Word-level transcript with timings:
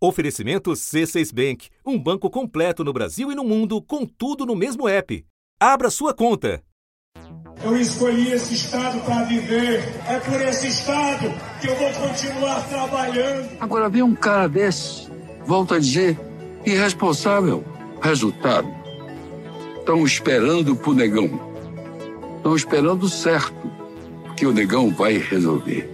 Oferecimento 0.00 0.70
C6 0.70 1.34
Bank, 1.34 1.68
um 1.84 1.98
banco 1.98 2.30
completo 2.30 2.84
no 2.84 2.92
Brasil 2.92 3.32
e 3.32 3.34
no 3.34 3.42
mundo, 3.42 3.82
com 3.82 4.06
tudo 4.06 4.46
no 4.46 4.54
mesmo 4.54 4.88
app. 4.88 5.26
Abra 5.58 5.90
sua 5.90 6.14
conta. 6.14 6.62
Eu 7.64 7.76
escolhi 7.76 8.30
esse 8.30 8.54
estado 8.54 9.00
para 9.00 9.24
viver. 9.24 9.82
É 10.08 10.20
por 10.20 10.40
esse 10.40 10.68
estado 10.68 11.34
que 11.60 11.68
eu 11.68 11.74
vou 11.74 11.92
continuar 11.94 12.68
trabalhando. 12.68 13.56
Agora 13.58 13.88
vem 13.88 14.02
um 14.02 14.14
cara 14.14 14.48
desse, 14.48 15.10
volta 15.44 15.74
a 15.74 15.80
dizer, 15.80 16.16
irresponsável. 16.64 17.64
Resultado: 18.00 18.68
estão 19.80 20.04
esperando 20.04 20.76
pro 20.76 20.94
negão. 20.94 21.28
Estão 22.36 22.54
esperando 22.54 23.08
certo, 23.08 23.68
que 24.36 24.46
o 24.46 24.52
negão 24.52 24.94
vai 24.94 25.18
resolver. 25.18 25.90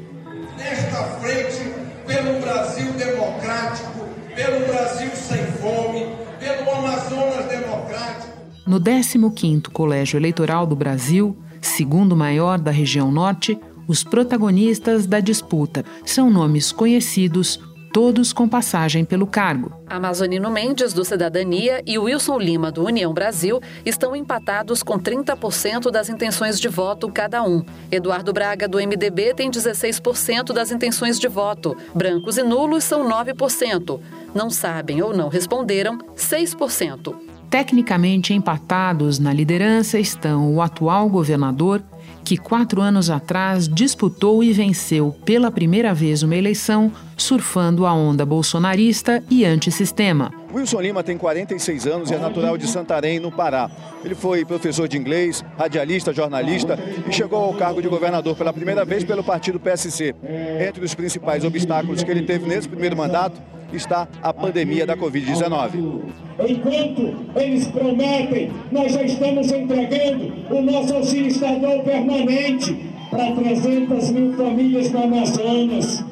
Nesta 0.58 1.02
frente, 1.20 1.72
pelo 2.06 2.40
Brasil 2.40 2.92
democrático, 2.92 4.08
pelo 4.34 4.66
Brasil 4.66 5.10
sem 5.14 5.46
fome, 5.52 6.06
pelo 6.38 6.70
Amazonas 6.70 7.46
democrático. 7.46 8.34
No 8.66 8.80
15º 8.80 9.68
Colégio 9.68 10.16
Eleitoral 10.16 10.66
do 10.66 10.74
Brasil, 10.74 11.36
segundo 11.60 12.16
maior 12.16 12.58
da 12.58 12.70
região 12.70 13.12
norte, 13.12 13.58
os 13.86 14.02
protagonistas 14.02 15.04
da 15.04 15.20
disputa 15.20 15.84
são 16.06 16.30
nomes 16.30 16.72
conhecidos, 16.72 17.60
todos 17.92 18.32
com 18.32 18.48
passagem 18.48 19.04
pelo 19.04 19.26
cargo. 19.26 19.70
Amazonino 19.86 20.50
Mendes, 20.50 20.94
do 20.94 21.04
Cidadania, 21.04 21.82
e 21.86 21.98
Wilson 21.98 22.38
Lima, 22.38 22.72
do 22.72 22.82
União 22.84 23.12
Brasil, 23.12 23.60
estão 23.84 24.16
empatados 24.16 24.82
com 24.82 24.98
30% 24.98 25.90
das 25.90 26.08
intenções 26.08 26.58
de 26.58 26.68
voto 26.68 27.12
cada 27.12 27.42
um. 27.42 27.62
Eduardo 27.92 28.32
Braga, 28.32 28.66
do 28.66 28.78
MDB, 28.78 29.34
tem 29.34 29.50
16% 29.50 30.54
das 30.54 30.72
intenções 30.72 31.20
de 31.20 31.28
voto. 31.28 31.76
Brancos 31.94 32.38
e 32.38 32.42
nulos 32.42 32.82
são 32.82 33.06
9%. 33.06 34.00
Não 34.34 34.48
sabem 34.48 35.02
ou 35.02 35.14
não 35.14 35.28
responderam, 35.28 35.98
6%. 36.16 37.33
Tecnicamente 37.54 38.34
empatados 38.34 39.20
na 39.20 39.32
liderança 39.32 39.96
estão 39.96 40.52
o 40.52 40.60
atual 40.60 41.08
governador, 41.08 41.80
que 42.24 42.36
quatro 42.36 42.80
anos 42.80 43.10
atrás 43.10 43.68
disputou 43.68 44.42
e 44.42 44.52
venceu 44.52 45.14
pela 45.24 45.52
primeira 45.52 45.94
vez 45.94 46.24
uma 46.24 46.34
eleição, 46.34 46.90
surfando 47.16 47.86
a 47.86 47.94
onda 47.94 48.26
bolsonarista 48.26 49.22
e 49.30 49.44
antissistema. 49.44 50.32
Wilson 50.52 50.80
Lima 50.80 51.04
tem 51.04 51.16
46 51.16 51.86
anos 51.86 52.10
e 52.10 52.14
é 52.14 52.18
natural 52.18 52.58
de 52.58 52.66
Santarém, 52.66 53.20
no 53.20 53.30
Pará. 53.30 53.70
Ele 54.04 54.16
foi 54.16 54.44
professor 54.44 54.88
de 54.88 54.98
inglês, 54.98 55.44
radialista, 55.56 56.12
jornalista 56.12 56.76
e 57.08 57.12
chegou 57.12 57.40
ao 57.40 57.54
cargo 57.54 57.80
de 57.80 57.86
governador 57.86 58.34
pela 58.34 58.52
primeira 58.52 58.84
vez 58.84 59.04
pelo 59.04 59.22
partido 59.22 59.60
PSC. 59.60 60.12
Entre 60.68 60.84
os 60.84 60.92
principais 60.92 61.44
obstáculos 61.44 62.02
que 62.02 62.10
ele 62.10 62.22
teve 62.22 62.48
nesse 62.48 62.68
primeiro 62.68 62.96
mandato 62.96 63.40
está 63.76 64.08
a 64.22 64.32
pandemia 64.32 64.86
da 64.86 64.96
Covid-19. 64.96 66.00
Enquanto 66.48 67.14
eles 67.36 67.66
prometem, 67.68 68.50
nós 68.72 68.92
já 68.92 69.02
estamos 69.02 69.50
entregando 69.50 70.32
o 70.50 70.62
nosso 70.62 70.94
auxílio 70.94 71.28
estadual 71.28 71.80
permanente 71.80 72.74
para 73.10 73.32
300 73.32 74.10
mil 74.10 74.32
famílias 74.34 74.90
no 74.90 75.04
Amazonas. 75.04 76.04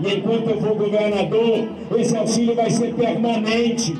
E 0.00 0.14
enquanto 0.14 0.50
eu 0.50 0.60
for 0.60 0.74
governador, 0.74 1.68
esse 1.98 2.16
auxílio 2.16 2.54
vai 2.54 2.70
ser 2.70 2.94
permanente. 2.94 3.96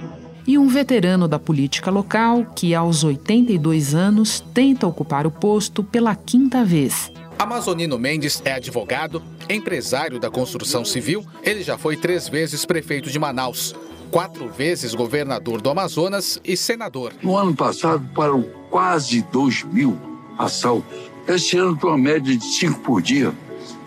E 0.47 0.57
um 0.57 0.69
veterano 0.69 1.27
da 1.27 1.39
política 1.39 1.91
local 1.91 2.47
que, 2.55 2.75
aos 2.75 3.03
82 3.03 3.95
anos, 3.95 4.41
tenta 4.55 4.87
ocupar 4.87 5.27
o 5.27 5.31
posto 5.31 5.83
pela 5.83 6.15
quinta 6.15 6.65
vez. 6.65 7.11
Amazonino 7.39 7.99
Mendes 7.99 8.41
é 8.45 8.53
advogado, 8.53 9.23
empresário 9.49 10.19
da 10.19 10.31
construção 10.31 10.85
civil. 10.85 11.25
Ele 11.43 11.63
já 11.63 11.79
foi 11.79 11.97
três 11.97 12.29
vezes 12.29 12.65
prefeito 12.65 13.11
de 13.11 13.19
Manaus, 13.19 13.75
quatro 14.11 14.49
vezes 14.49 14.95
governador 14.95 15.61
do 15.61 15.71
Amazonas 15.71 16.41
e 16.45 16.57
senador. 16.57 17.13
No 17.23 17.37
ano 17.37 17.55
passado, 17.55 18.09
foram 18.15 18.43
quase 18.71 19.23
2 19.33 19.65
mil 19.65 19.99
assaltos. 20.39 21.11
Este 21.27 21.59
ano, 21.59 21.77
tem 21.77 21.91
uma 21.91 21.99
média 21.99 22.37
de 22.37 22.45
cinco 22.45 22.81
por 22.81 23.03
dia. 23.03 23.33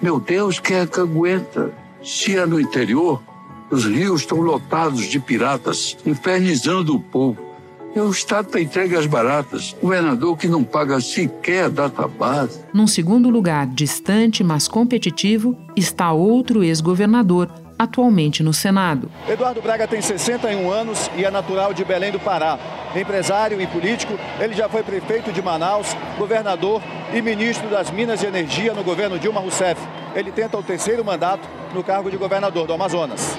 Meu 0.01 0.19
Deus, 0.19 0.59
quem 0.59 0.77
é 0.77 0.87
que 0.87 0.99
aguenta? 0.99 1.73
Se 2.03 2.37
é 2.37 2.45
no 2.45 2.59
interior, 2.59 3.21
os 3.69 3.85
rios 3.85 4.21
estão 4.21 4.39
lotados 4.39 5.05
de 5.05 5.19
piratas, 5.19 5.97
infernizando 6.05 6.95
o 6.95 6.99
povo. 6.99 7.48
E 7.95 7.99
o 7.99 8.09
Estado 8.11 8.47
está 8.47 8.61
entregue 8.61 8.95
às 8.95 9.05
baratas. 9.05 9.75
Governador 9.81 10.37
que 10.37 10.47
não 10.47 10.63
paga 10.63 11.01
sequer 11.01 11.65
a 11.65 11.69
data 11.69 12.07
base. 12.07 12.63
Num 12.73 12.85
segundo 12.85 13.29
lugar, 13.29 13.65
distante, 13.67 14.43
mas 14.43 14.67
competitivo, 14.67 15.57
está 15.75 16.11
outro 16.11 16.63
ex-governador, 16.63 17.49
atualmente 17.79 18.43
no 18.43 18.53
Senado. 18.53 19.09
Eduardo 19.27 19.61
Braga 19.61 19.87
tem 19.87 20.01
61 20.01 20.69
anos 20.69 21.09
e 21.17 21.25
é 21.25 21.31
natural 21.31 21.73
de 21.73 21.83
Belém 21.83 22.11
do 22.11 22.19
Pará. 22.19 22.59
Empresário 22.95 23.59
e 23.59 23.65
político, 23.67 24.13
ele 24.39 24.53
já 24.53 24.69
foi 24.69 24.83
prefeito 24.83 25.31
de 25.31 25.41
Manaus, 25.41 25.95
governador 26.17 26.81
e 27.13 27.21
ministro 27.21 27.69
das 27.69 27.89
Minas 27.89 28.21
e 28.21 28.27
Energia 28.27 28.73
no 28.73 28.83
governo 28.83 29.17
Dilma 29.17 29.39
Rousseff. 29.39 29.81
Ele 30.15 30.31
tenta 30.31 30.57
o 30.57 30.63
terceiro 30.63 31.03
mandato 31.03 31.47
no 31.73 31.83
cargo 31.83 32.09
de 32.11 32.17
governador 32.17 32.67
do 32.67 32.73
Amazonas. 32.73 33.37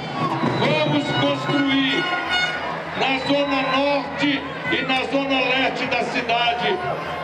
Vamos 0.61 1.05
construir 1.05 2.30
na 3.01 3.19
zona 3.21 3.63
norte 3.73 4.43
e 4.71 4.83
na 4.83 5.05
zona 5.07 5.41
leste 5.41 5.87
da 5.87 6.05
cidade 6.05 6.79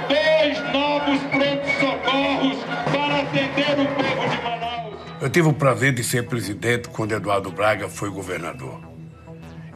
dois 0.08 0.72
novos 0.72 1.20
prontos-socorros 1.24 2.64
para 2.90 3.20
atender 3.20 3.80
o 3.80 3.86
povo 3.94 4.28
de 4.30 4.42
Manaus. 4.42 4.94
Eu 5.20 5.28
tive 5.28 5.48
o 5.48 5.52
prazer 5.52 5.92
de 5.92 6.02
ser 6.02 6.26
presidente 6.26 6.88
quando 6.88 7.12
Eduardo 7.12 7.50
Braga 7.50 7.88
foi 7.88 8.08
governador. 8.08 8.80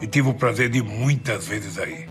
E 0.01 0.07
tive 0.07 0.29
o 0.29 0.33
prazer 0.33 0.69
de 0.69 0.79
ir 0.79 0.83
muitas 0.83 1.47
vezes 1.47 1.77
aí. 1.77 2.07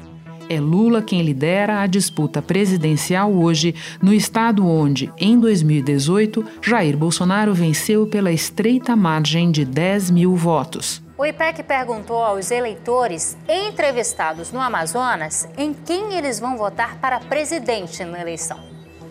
É 0.49 0.61
Lula 0.61 1.03
quem 1.03 1.23
lidera 1.23 1.81
a 1.81 1.87
disputa 1.87 2.41
presidencial 2.41 3.33
hoje, 3.33 3.75
no 4.01 4.13
estado 4.13 4.67
onde, 4.67 5.13
em 5.19 5.39
2018, 5.39 6.45
Jair 6.63 6.97
Bolsonaro 6.97 7.55
venceu 7.55 8.07
pela 8.07 8.33
estreita 8.33 8.95
margem 8.95 9.51
de 9.51 9.65
10 9.65 10.11
mil 10.11 10.35
votos. 10.35 11.03
O 11.21 11.27
IPEC 11.27 11.63
perguntou 11.65 12.17
aos 12.17 12.51
eleitores 12.51 13.37
entrevistados 13.47 14.51
no 14.53 14.59
Amazonas 14.59 15.47
em 15.55 15.75
quem 15.75 16.15
eles 16.15 16.41
vão 16.41 16.57
votar 16.57 16.97
para 16.97 17.21
presidente 17.21 18.03
na 18.07 18.19
eleição. 18.19 18.59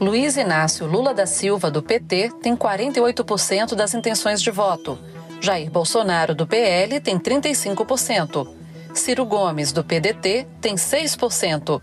Luiz 0.02 0.36
Inácio 0.36 0.88
Lula 0.88 1.14
da 1.14 1.28
Silva, 1.28 1.70
do 1.70 1.84
PT, 1.84 2.32
tem 2.42 2.56
48% 2.56 3.76
das 3.76 3.94
intenções 3.94 4.42
de 4.42 4.50
voto. 4.50 4.98
Jair 5.40 5.70
Bolsonaro, 5.70 6.34
do 6.34 6.48
PL, 6.48 7.00
tem 7.00 7.20
35%. 7.20 8.56
Ciro 8.92 9.24
Gomes, 9.24 9.72
do 9.72 9.84
PDT, 9.84 10.48
tem 10.60 10.74
6%. 10.74 11.80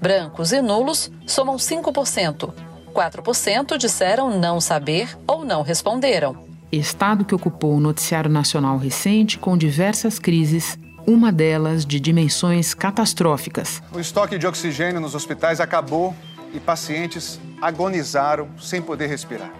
Brancos 0.00 0.52
e 0.52 0.62
nulos 0.62 1.12
somam 1.26 1.56
5%. 1.56 2.50
4% 2.94 3.76
disseram 3.76 4.30
não 4.38 4.58
saber 4.58 5.14
ou 5.26 5.44
não 5.44 5.60
responderam. 5.60 6.45
Estado 6.72 7.24
que 7.24 7.34
ocupou 7.34 7.76
o 7.76 7.80
noticiário 7.80 8.30
nacional 8.30 8.76
recente 8.76 9.38
com 9.38 9.56
diversas 9.56 10.18
crises, 10.18 10.76
uma 11.06 11.30
delas 11.30 11.86
de 11.86 12.00
dimensões 12.00 12.74
catastróficas. 12.74 13.80
O 13.92 14.00
estoque 14.00 14.36
de 14.36 14.46
oxigênio 14.46 15.00
nos 15.00 15.14
hospitais 15.14 15.60
acabou 15.60 16.14
e 16.52 16.58
pacientes 16.58 17.38
agonizaram 17.62 18.48
sem 18.58 18.82
poder 18.82 19.06
respirar. 19.06 19.52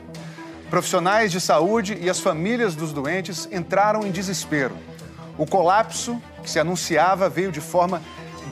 Profissionais 0.68 1.30
de 1.30 1.40
saúde 1.40 1.96
e 2.00 2.10
as 2.10 2.18
famílias 2.18 2.74
dos 2.74 2.92
doentes 2.92 3.48
entraram 3.52 4.04
em 4.04 4.10
desespero. 4.10 4.76
O 5.38 5.46
colapso 5.46 6.20
que 6.42 6.50
se 6.50 6.58
anunciava 6.58 7.28
veio 7.28 7.52
de 7.52 7.60
forma 7.60 8.02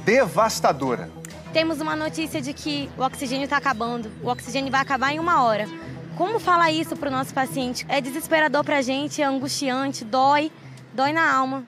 devastadora. 0.05 1.11
Temos 1.53 1.81
uma 1.81 1.97
notícia 1.97 2.41
de 2.41 2.53
que 2.53 2.89
o 2.97 3.03
oxigênio 3.03 3.45
está 3.45 3.57
acabando. 3.57 4.11
O 4.23 4.29
oxigênio 4.29 4.71
vai 4.71 4.81
acabar 4.81 5.13
em 5.13 5.19
uma 5.19 5.43
hora. 5.43 5.69
Como 6.17 6.39
falar 6.39 6.71
isso 6.71 6.95
para 6.97 7.09
o 7.09 7.13
nosso 7.13 7.35
paciente? 7.35 7.85
É 7.89 8.01
desesperador 8.01 8.63
para 8.63 8.79
a 8.79 8.83
gente, 8.83 9.21
é 9.21 9.25
angustiante, 9.25 10.05
dói, 10.05 10.51
dói 10.93 11.13
na 11.13 11.35
alma. 11.35 11.65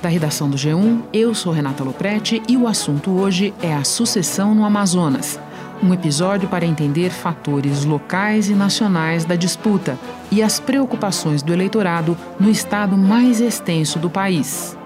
Da 0.00 0.08
redação 0.08 0.48
do 0.48 0.56
G1, 0.56 1.02
eu 1.12 1.34
sou 1.34 1.52
Renata 1.52 1.84
Loprete 1.84 2.42
e 2.48 2.56
o 2.56 2.66
assunto 2.66 3.10
hoje 3.10 3.52
é 3.60 3.74
a 3.74 3.84
sucessão 3.84 4.54
no 4.54 4.64
Amazonas. 4.64 5.38
Um 5.82 5.92
episódio 5.92 6.48
para 6.48 6.64
entender 6.64 7.10
fatores 7.10 7.84
locais 7.84 8.48
e 8.48 8.54
nacionais 8.54 9.26
da 9.26 9.36
disputa 9.36 9.98
e 10.30 10.42
as 10.42 10.58
preocupações 10.58 11.42
do 11.42 11.52
eleitorado 11.52 12.16
no 12.40 12.50
estado 12.50 12.96
mais 12.96 13.40
extenso 13.40 13.98
do 13.98 14.08
país. 14.08 14.76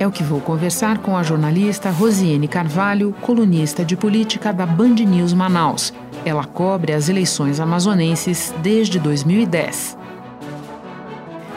É 0.00 0.06
o 0.06 0.10
que 0.10 0.22
vou 0.22 0.40
conversar 0.40 0.96
com 1.02 1.14
a 1.14 1.22
jornalista 1.22 1.90
Rosiane 1.90 2.48
Carvalho, 2.48 3.14
colunista 3.20 3.84
de 3.84 3.98
política 3.98 4.50
da 4.50 4.64
Band 4.64 4.94
News 4.94 5.34
Manaus. 5.34 5.92
Ela 6.24 6.46
cobre 6.46 6.94
as 6.94 7.10
eleições 7.10 7.60
amazonenses 7.60 8.54
desde 8.62 8.98
2010. 8.98 9.98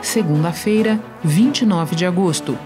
Segunda-feira, 0.02 1.02
29 1.24 1.96
de 1.96 2.06
agosto. 2.06 2.60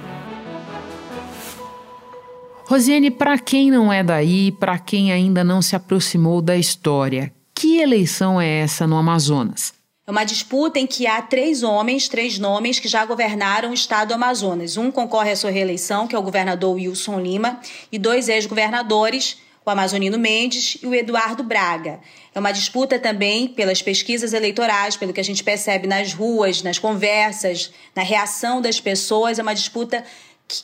Rosiane, 2.66 3.12
para 3.12 3.38
quem 3.38 3.70
não 3.70 3.94
é 3.94 4.04
daí, 4.04 4.52
para 4.52 4.80
quem 4.80 5.12
ainda 5.12 5.44
não 5.44 5.62
se 5.62 5.76
aproximou 5.76 6.42
da 6.42 6.58
história, 6.58 7.32
que 7.54 7.78
eleição 7.78 8.42
é 8.42 8.62
essa 8.62 8.88
no 8.88 8.98
Amazonas? 8.98 9.77
É 10.08 10.12
uma 10.12 10.24
disputa 10.24 10.80
em 10.80 10.88
que 10.88 11.06
há 11.06 11.22
três 11.22 11.64
homens, 11.64 12.08
três 12.08 12.40
nomes 12.40 12.80
que 12.80 12.88
já 12.88 13.04
governaram 13.04 13.72
o 13.72 13.74
estado 13.74 14.08
do 14.08 14.14
Amazonas. 14.14 14.78
Um 14.78 14.90
concorre 14.90 15.32
à 15.32 15.36
sua 15.36 15.52
reeleição, 15.52 16.08
que 16.08 16.16
é 16.16 16.18
o 16.18 16.22
governador 16.22 16.76
Wilson 16.76 17.20
Lima, 17.20 17.60
e 17.92 18.00
dois 18.00 18.30
ex-governadores, 18.30 19.38
o 19.66 19.70
Amazonino 19.70 20.18
Mendes 20.18 20.78
e 20.82 20.88
o 20.88 20.96
Eduardo 20.96 21.44
Braga. 21.44 22.00
É 22.34 22.40
uma 22.40 22.54
disputa 22.54 22.98
também 22.98 23.50
pelas 23.50 23.82
pesquisas 23.82 24.32
eleitorais, 24.32 24.96
pelo 24.96 25.12
que 25.12 25.20
a 25.20 25.24
gente 25.26 25.44
percebe 25.44 25.88
nas 25.88 26.14
ruas, 26.14 26.64
nas 26.64 26.80
conversas, 26.80 27.74
na 27.94 28.02
reação 28.02 28.62
das 28.62 28.80
pessoas, 28.80 29.40
é 29.40 29.42
uma 29.42 29.54
disputa 29.54 30.06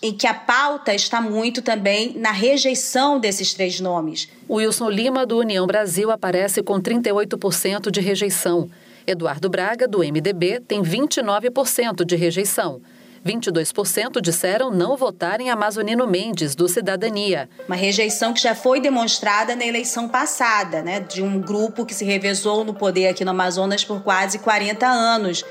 em 0.01 0.13
que 0.13 0.25
a 0.25 0.33
pauta 0.33 0.95
está 0.95 1.19
muito 1.19 1.61
também 1.61 2.13
na 2.17 2.31
rejeição 2.31 3.19
desses 3.19 3.53
três 3.53 3.81
nomes. 3.81 4.29
O 4.47 4.55
Wilson 4.55 4.89
Lima, 4.89 5.25
do 5.25 5.37
União 5.37 5.67
Brasil, 5.67 6.09
aparece 6.11 6.63
com 6.63 6.79
38% 6.79 7.91
de 7.91 7.99
rejeição. 7.99 8.69
Eduardo 9.05 9.49
Braga, 9.49 9.87
do 9.87 9.99
MDB, 9.99 10.59
tem 10.59 10.81
29% 10.81 12.05
de 12.05 12.15
rejeição. 12.15 12.81
22% 13.25 14.19
disseram 14.21 14.69
não 14.69 14.97
votar 14.97 15.39
em 15.39 15.49
Amazonino 15.49 16.05
Mendes, 16.05 16.55
do 16.55 16.67
Cidadania. 16.67 17.49
Uma 17.67 17.75
rejeição 17.75 18.33
que 18.33 18.41
já 18.41 18.53
foi 18.53 18.81
demonstrada 18.81 19.55
na 19.55 19.65
eleição 19.65 20.09
passada, 20.09 20.81
né, 20.81 20.99
de 20.99 21.21
um 21.21 21.39
grupo 21.39 21.85
que 21.85 21.93
se 21.93 22.03
revezou 22.03 22.65
no 22.65 22.73
poder 22.73 23.07
aqui 23.07 23.23
no 23.23 23.31
Amazonas 23.31 23.83
por 23.85 24.01
quase 24.01 24.39
40 24.39 24.85
anos. 24.85 25.43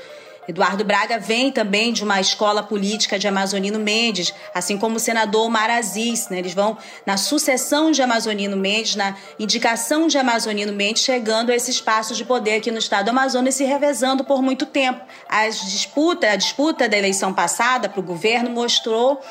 Eduardo 0.47 0.83
Braga 0.83 1.17
vem 1.17 1.51
também 1.51 1.93
de 1.93 2.03
uma 2.03 2.19
escola 2.19 2.61
política 2.61 3.17
de 3.17 3.27
Amazonino 3.27 3.79
Mendes, 3.79 4.33
assim 4.53 4.77
como 4.77 4.97
o 4.97 4.99
senador 4.99 5.49
Marazis. 5.49 6.29
Né? 6.29 6.39
Eles 6.39 6.53
vão 6.53 6.77
na 7.05 7.17
sucessão 7.17 7.91
de 7.91 8.01
Amazonino 8.01 8.57
Mendes, 8.57 8.95
na 8.95 9.15
indicação 9.39 10.07
de 10.07 10.17
Amazonino 10.17 10.73
Mendes, 10.73 11.03
chegando 11.03 11.51
a 11.51 11.55
esse 11.55 11.71
espaço 11.71 12.13
de 12.13 12.25
poder 12.25 12.55
aqui 12.55 12.71
no 12.71 12.79
estado 12.79 13.05
do 13.05 13.09
Amazonas 13.09 13.55
e 13.55 13.57
se 13.59 13.63
revezando 13.63 14.23
por 14.23 14.41
muito 14.41 14.65
tempo. 14.65 15.01
As 15.29 15.59
disputa, 15.71 16.29
a 16.29 16.35
disputa 16.35 16.89
da 16.89 16.97
eleição 16.97 17.33
passada 17.33 17.87
para 17.87 17.99
o 17.99 18.03
governo 18.03 18.49
mostrou 18.49 19.21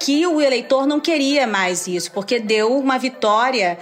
que 0.00 0.26
o 0.26 0.40
eleitor 0.40 0.86
não 0.86 1.00
queria 1.00 1.46
mais 1.46 1.86
isso, 1.86 2.10
porque 2.12 2.40
deu 2.40 2.76
uma 2.76 2.98
vitória 2.98 3.78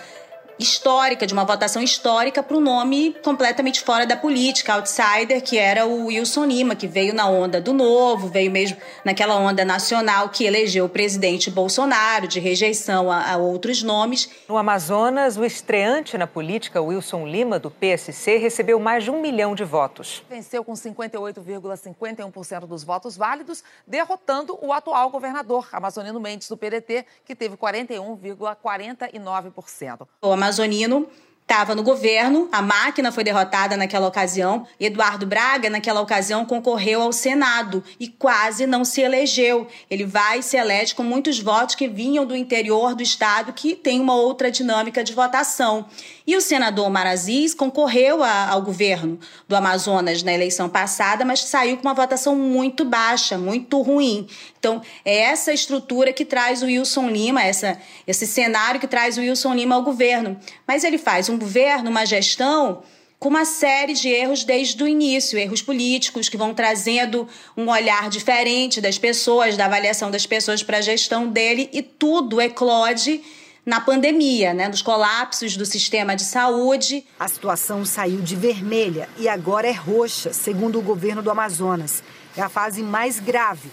histórica, 0.58 1.26
de 1.26 1.32
uma 1.32 1.44
votação 1.44 1.82
histórica 1.82 2.42
para 2.42 2.56
um 2.56 2.60
nome 2.60 3.16
completamente 3.22 3.80
fora 3.80 4.06
da 4.06 4.16
política, 4.16 4.74
outsider, 4.74 5.42
que 5.42 5.58
era 5.58 5.86
o 5.86 6.06
Wilson 6.06 6.46
Lima, 6.46 6.74
que 6.74 6.86
veio 6.86 7.14
na 7.14 7.28
onda 7.28 7.60
do 7.60 7.72
novo, 7.72 8.28
veio 8.28 8.50
mesmo 8.50 8.76
naquela 9.04 9.36
onda 9.36 9.64
nacional 9.64 10.28
que 10.28 10.44
elegeu 10.44 10.84
o 10.84 10.88
presidente 10.88 11.50
Bolsonaro, 11.50 12.26
de 12.26 12.40
rejeição 12.40 13.10
a, 13.10 13.32
a 13.32 13.36
outros 13.36 13.82
nomes. 13.82 14.28
No 14.48 14.56
Amazonas, 14.56 15.36
o 15.36 15.44
estreante 15.44 16.16
na 16.16 16.26
política, 16.26 16.80
Wilson 16.80 17.26
Lima, 17.26 17.58
do 17.58 17.70
PSC, 17.70 18.36
recebeu 18.36 18.78
mais 18.78 19.04
de 19.04 19.10
um 19.10 19.20
milhão 19.20 19.54
de 19.54 19.64
votos. 19.64 20.22
Venceu 20.28 20.64
com 20.64 20.72
58,51% 20.72 22.66
dos 22.66 22.84
votos 22.84 23.16
válidos, 23.16 23.64
derrotando 23.86 24.58
o 24.60 24.72
atual 24.72 25.10
governador, 25.10 25.68
Amazonino 25.72 26.20
Mendes, 26.20 26.48
do 26.48 26.56
PDT, 26.56 27.04
que 27.24 27.34
teve 27.34 27.56
41,49%. 27.56 30.06
Amazonino 30.42 31.06
estava 31.52 31.74
no 31.74 31.82
governo, 31.82 32.48
a 32.50 32.62
máquina 32.62 33.12
foi 33.12 33.22
derrotada 33.22 33.76
naquela 33.76 34.08
ocasião. 34.08 34.66
Eduardo 34.80 35.26
Braga, 35.26 35.68
naquela 35.68 36.00
ocasião, 36.00 36.46
concorreu 36.46 37.02
ao 37.02 37.12
Senado 37.12 37.84
e 38.00 38.08
quase 38.08 38.66
não 38.66 38.86
se 38.86 39.02
elegeu. 39.02 39.68
Ele 39.90 40.06
vai 40.06 40.38
e 40.38 40.42
se 40.42 40.56
elege 40.56 40.94
com 40.94 41.02
muitos 41.02 41.38
votos 41.38 41.74
que 41.74 41.86
vinham 41.86 42.24
do 42.24 42.34
interior 42.34 42.94
do 42.94 43.02
estado, 43.02 43.52
que 43.52 43.76
tem 43.76 44.00
uma 44.00 44.14
outra 44.14 44.50
dinâmica 44.50 45.04
de 45.04 45.12
votação. 45.12 45.84
E 46.26 46.36
o 46.36 46.40
senador 46.40 46.88
Marazis 46.88 47.52
concorreu 47.52 48.22
a, 48.22 48.48
ao 48.48 48.62
governo 48.62 49.18
do 49.46 49.54
Amazonas 49.54 50.22
na 50.22 50.32
eleição 50.32 50.70
passada, 50.70 51.22
mas 51.22 51.40
saiu 51.40 51.76
com 51.76 51.82
uma 51.82 51.94
votação 51.94 52.34
muito 52.34 52.82
baixa, 52.82 53.36
muito 53.36 53.82
ruim. 53.82 54.26
Então, 54.58 54.80
é 55.04 55.18
essa 55.18 55.52
estrutura 55.52 56.12
que 56.12 56.24
traz 56.24 56.62
o 56.62 56.66
Wilson 56.66 57.08
Lima, 57.08 57.42
essa, 57.42 57.78
esse 58.06 58.26
cenário 58.26 58.80
que 58.80 58.86
traz 58.86 59.18
o 59.18 59.20
Wilson 59.20 59.52
Lima 59.54 59.74
ao 59.74 59.82
governo. 59.82 60.38
Mas 60.66 60.84
ele 60.84 60.96
faz 60.96 61.28
um 61.28 61.36
governo, 61.42 61.90
uma 61.90 62.06
gestão 62.06 62.82
com 63.18 63.28
uma 63.28 63.44
série 63.44 63.92
de 63.92 64.08
erros 64.08 64.42
desde 64.44 64.82
o 64.82 64.88
início, 64.88 65.38
erros 65.38 65.62
políticos 65.62 66.28
que 66.28 66.36
vão 66.36 66.54
trazendo 66.54 67.28
um 67.56 67.68
olhar 67.68 68.08
diferente 68.08 68.80
das 68.80 68.98
pessoas, 68.98 69.56
da 69.56 69.66
avaliação 69.66 70.10
das 70.10 70.26
pessoas 70.26 70.62
para 70.62 70.78
a 70.78 70.80
gestão 70.80 71.28
dele 71.28 71.68
e 71.72 71.82
tudo 71.82 72.40
eclode 72.40 73.22
na 73.64 73.80
pandemia, 73.80 74.52
né, 74.52 74.66
nos 74.66 74.82
colapsos 74.82 75.56
do 75.56 75.64
sistema 75.64 76.16
de 76.16 76.24
saúde. 76.24 77.04
A 77.18 77.28
situação 77.28 77.84
saiu 77.84 78.20
de 78.20 78.34
vermelha 78.34 79.08
e 79.16 79.28
agora 79.28 79.68
é 79.68 79.72
roxa, 79.72 80.32
segundo 80.32 80.78
o 80.78 80.82
governo 80.82 81.22
do 81.22 81.30
Amazonas. 81.30 82.02
É 82.36 82.40
a 82.40 82.48
fase 82.48 82.82
mais 82.82 83.20
grave. 83.20 83.70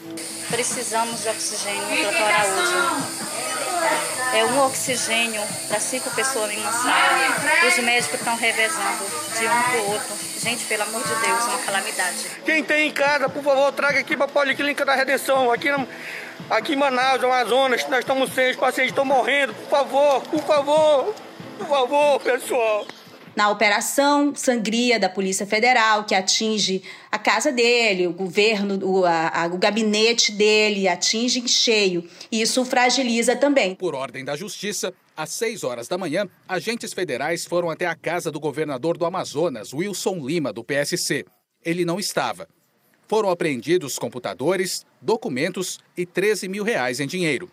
Precisamos 0.48 1.24
de 1.24 1.30
oxigênio, 1.30 2.04
doutor 2.04 2.22
Araújo 2.22 3.39
é 4.34 4.46
um 4.46 4.66
oxigênio 4.66 5.42
para 5.68 5.80
cinco 5.80 6.10
pessoas 6.12 6.52
em 6.52 6.60
uma 6.60 6.72
sala. 6.72 7.68
Os 7.68 7.78
médicos 7.80 8.20
estão 8.20 8.36
revezando 8.36 9.06
de 9.38 9.46
um 9.46 9.64
para 9.64 9.82
o 9.82 9.92
outro. 9.92 10.16
Gente, 10.40 10.66
pelo 10.66 10.84
amor 10.84 11.02
de 11.04 11.16
Deus, 11.16 11.46
uma 11.46 11.60
calamidade. 11.60 12.18
Quem 12.46 12.64
tem 12.64 12.88
em 12.88 12.92
casa, 12.92 13.28
por 13.28 13.44
favor, 13.44 13.72
traga 13.74 14.00
aqui 14.00 14.16
para 14.16 14.26
a 14.26 14.30
Policlínica 14.30 14.86
da 14.86 14.96
Redenção. 14.96 15.52
Aqui, 15.52 15.70
aqui 16.50 16.74
em 16.74 16.78
Manaus, 16.78 17.24
Amazonas, 17.24 17.86
nós 17.90 18.00
estamos 18.00 18.34
sem, 18.34 18.52
os 18.52 18.58
pacientes 18.58 18.92
estão 18.92 19.06
morrendo. 19.06 19.54
Por 19.54 19.70
favor, 19.70 20.22
por 20.22 20.44
favor, 20.44 21.16
por 21.58 21.68
favor, 21.68 22.20
pessoal 22.22 22.86
na 23.40 23.50
operação 23.50 24.36
Sangria 24.36 25.00
da 25.00 25.08
Polícia 25.08 25.48
Federal, 25.48 26.04
que 26.04 26.14
atinge 26.14 26.84
a 27.10 27.18
casa 27.18 27.54
dele, 27.54 28.06
o 28.06 28.12
governo, 28.12 28.78
o, 28.86 29.06
a, 29.06 29.50
o 29.50 29.58
gabinete 29.58 30.34
dele, 30.34 30.90
atinge 30.90 31.40
em 31.40 31.48
cheio. 31.48 32.04
E 32.30 32.42
isso 32.42 32.66
fragiliza 32.66 33.38
também. 33.38 33.76
Por 33.76 33.96
ordem 33.96 34.26
da 34.26 34.36
Justiça, 34.36 34.94
às 35.16 35.30
6 35.32 35.64
horas 35.64 35.88
da 35.88 35.98
manhã, 35.98 36.28
agentes 36.50 36.92
federais 36.92 37.46
foram 37.46 37.70
até 37.70 37.86
a 37.86 37.96
casa 37.96 38.30
do 38.30 38.42
governador 38.42 38.98
do 38.98 39.06
Amazonas, 39.06 39.74
Wilson 39.74 40.16
Lima, 40.16 40.52
do 40.52 40.62
PSC. 40.62 41.24
Ele 41.64 41.86
não 41.86 41.98
estava. 41.98 42.46
Foram 43.08 43.30
apreendidos 43.30 43.98
computadores, 43.98 44.86
documentos 45.02 45.80
e 45.96 46.06
13 46.06 46.50
mil 46.50 46.66
reais 46.66 47.00
em 47.00 47.08
dinheiro. 47.08 47.50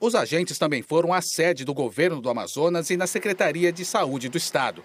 Os 0.00 0.16
agentes 0.16 0.58
também 0.58 0.82
foram 0.82 1.12
à 1.12 1.22
sede 1.22 1.64
do 1.64 1.72
governo 1.72 2.20
do 2.20 2.28
Amazonas 2.28 2.90
e 2.90 2.96
na 2.96 3.06
Secretaria 3.06 3.72
de 3.72 3.84
Saúde 3.84 4.28
do 4.28 4.36
Estado. 4.36 4.82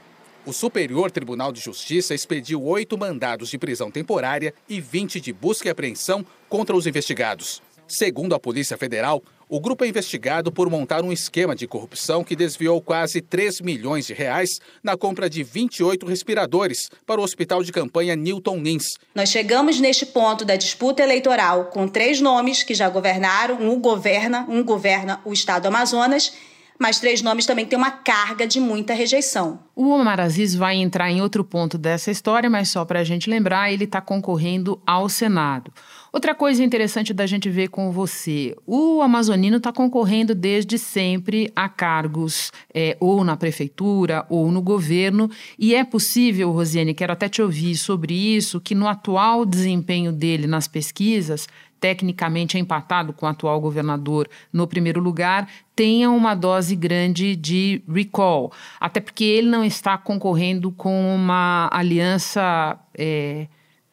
O 0.47 0.53
Superior 0.53 1.11
Tribunal 1.11 1.51
de 1.51 1.59
Justiça 1.59 2.15
expediu 2.15 2.63
oito 2.63 2.97
mandados 2.97 3.49
de 3.49 3.57
prisão 3.57 3.91
temporária 3.91 4.53
e 4.69 4.79
20 4.79 5.19
de 5.19 5.33
busca 5.33 5.67
e 5.67 5.71
apreensão 5.71 6.25
contra 6.47 6.73
os 6.73 6.87
investigados. 6.87 7.61
Segundo 7.85 8.33
a 8.33 8.39
Polícia 8.39 8.77
Federal, 8.77 9.21
o 9.49 9.59
grupo 9.59 9.83
é 9.83 9.89
investigado 9.89 10.49
por 10.49 10.69
montar 10.69 11.03
um 11.03 11.11
esquema 11.11 11.53
de 11.53 11.67
corrupção 11.67 12.23
que 12.23 12.33
desviou 12.33 12.81
quase 12.81 13.19
3 13.19 13.59
milhões 13.59 14.07
de 14.07 14.13
reais 14.13 14.61
na 14.81 14.95
compra 14.95 15.29
de 15.29 15.43
28 15.43 16.05
respiradores 16.05 16.89
para 17.05 17.19
o 17.19 17.25
hospital 17.25 17.61
de 17.61 17.73
campanha 17.73 18.15
Newton 18.15 18.55
Nins. 18.55 18.95
Nós 19.13 19.27
chegamos 19.27 19.81
neste 19.81 20.05
ponto 20.05 20.45
da 20.45 20.55
disputa 20.55 21.03
eleitoral 21.03 21.65
com 21.65 21.89
três 21.89 22.21
nomes 22.21 22.63
que 22.63 22.73
já 22.73 22.87
governaram, 22.87 23.61
um 23.61 23.77
governa, 23.81 24.45
um 24.47 24.63
governa 24.63 25.19
o 25.25 25.33
estado 25.33 25.63
do 25.63 25.67
Amazonas 25.67 26.31
mas 26.79 26.99
Três 26.99 27.21
Nomes 27.21 27.45
também 27.45 27.65
tem 27.65 27.77
uma 27.77 27.91
carga 27.91 28.45
de 28.45 28.59
muita 28.59 28.93
rejeição. 28.93 29.59
O 29.75 29.89
Omar 29.89 30.19
Aziz 30.19 30.55
vai 30.55 30.75
entrar 30.75 31.11
em 31.11 31.21
outro 31.21 31.43
ponto 31.43 31.77
dessa 31.77 32.09
história, 32.09 32.49
mas 32.49 32.69
só 32.69 32.83
para 32.83 32.99
a 32.99 33.03
gente 33.03 33.29
lembrar, 33.29 33.71
ele 33.71 33.83
está 33.83 34.01
concorrendo 34.01 34.81
ao 34.85 35.07
Senado. 35.07 35.71
Outra 36.11 36.33
coisa 36.33 36.63
interessante 36.63 37.13
da 37.13 37.27
gente 37.27 37.49
ver 37.49 37.67
com 37.67 37.91
você: 37.91 38.55
o 38.65 39.01
Amazonino 39.01 39.57
está 39.57 39.71
concorrendo 39.71 40.33
desde 40.33 40.77
sempre 40.79 41.51
a 41.55 41.69
cargos 41.69 42.51
é, 42.73 42.97
ou 42.99 43.23
na 43.23 43.37
prefeitura 43.37 44.25
ou 44.29 44.51
no 44.51 44.61
governo, 44.61 45.29
e 45.59 45.75
é 45.75 45.83
possível, 45.83 46.51
Rosiane, 46.51 46.93
quero 46.93 47.13
até 47.13 47.29
te 47.29 47.41
ouvir 47.41 47.75
sobre 47.75 48.13
isso, 48.13 48.59
que 48.59 48.73
no 48.73 48.87
atual 48.87 49.45
desempenho 49.45 50.11
dele 50.11 50.47
nas 50.47 50.67
pesquisas, 50.67 51.47
tecnicamente 51.79 52.57
é 52.57 52.59
empatado 52.59 53.13
com 53.13 53.25
o 53.25 53.29
atual 53.29 53.59
governador 53.59 54.29
no 54.51 54.67
primeiro 54.67 54.99
lugar, 54.99 55.47
tenha 55.75 56.09
uma 56.09 56.33
dose 56.35 56.75
grande 56.75 57.35
de 57.35 57.81
recall. 57.87 58.51
Até 58.79 58.99
porque 58.99 59.23
ele 59.23 59.49
não 59.49 59.63
está 59.63 59.97
concorrendo 59.97 60.71
com 60.71 61.15
uma 61.15 61.69
aliança 61.71 62.77
é, 62.97 63.47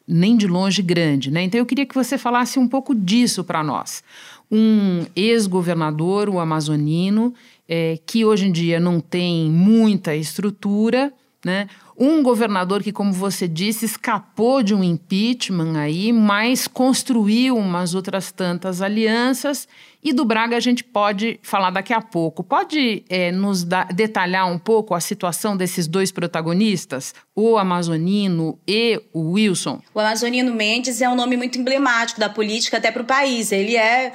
nem 0.06 0.36
de 0.36 0.46
longe 0.46 0.82
grande. 0.82 1.30
Né? 1.30 1.42
Então 1.42 1.58
eu 1.58 1.66
queria 1.66 1.86
que 1.86 1.94
você 1.94 2.16
falasse 2.16 2.58
um 2.58 2.68
pouco 2.68 2.94
disso 2.94 3.44
para 3.44 3.62
nós. 3.62 4.02
Um 4.50 5.06
ex-governador, 5.16 6.28
o 6.28 6.38
amazonino, 6.38 7.34
é, 7.68 7.98
que 8.06 8.24
hoje 8.24 8.46
em 8.46 8.52
dia 8.52 8.78
não 8.78 9.00
tem 9.00 9.50
muita 9.50 10.14
estrutura 10.14 11.12
né? 11.44 11.68
Um 11.96 12.22
governador 12.22 12.82
que, 12.82 12.92
como 12.92 13.12
você 13.12 13.46
disse, 13.46 13.84
escapou 13.84 14.62
de 14.62 14.74
um 14.74 14.82
impeachment 14.82 15.78
aí, 15.78 16.12
mas 16.12 16.66
construiu 16.66 17.56
umas 17.56 17.94
outras 17.94 18.32
tantas 18.32 18.82
alianças. 18.82 19.68
E 20.02 20.12
do 20.12 20.24
Braga 20.24 20.56
a 20.56 20.60
gente 20.60 20.84
pode 20.84 21.40
falar 21.42 21.70
daqui 21.70 21.92
a 21.92 22.00
pouco. 22.00 22.44
Pode 22.44 23.04
é, 23.08 23.32
nos 23.32 23.64
detalhar 23.94 24.50
um 24.50 24.58
pouco 24.58 24.94
a 24.94 25.00
situação 25.00 25.56
desses 25.56 25.86
dois 25.86 26.12
protagonistas, 26.12 27.14
o 27.34 27.56
Amazonino 27.56 28.58
e 28.68 29.00
o 29.12 29.32
Wilson? 29.32 29.80
O 29.94 30.00
Amazonino 30.00 30.54
Mendes 30.54 31.00
é 31.00 31.08
um 31.08 31.14
nome 31.16 31.36
muito 31.36 31.58
emblemático 31.58 32.20
da 32.20 32.28
política 32.28 32.76
até 32.76 32.90
para 32.90 33.02
o 33.02 33.06
país. 33.06 33.50
Ele 33.50 33.76
é 33.76 34.12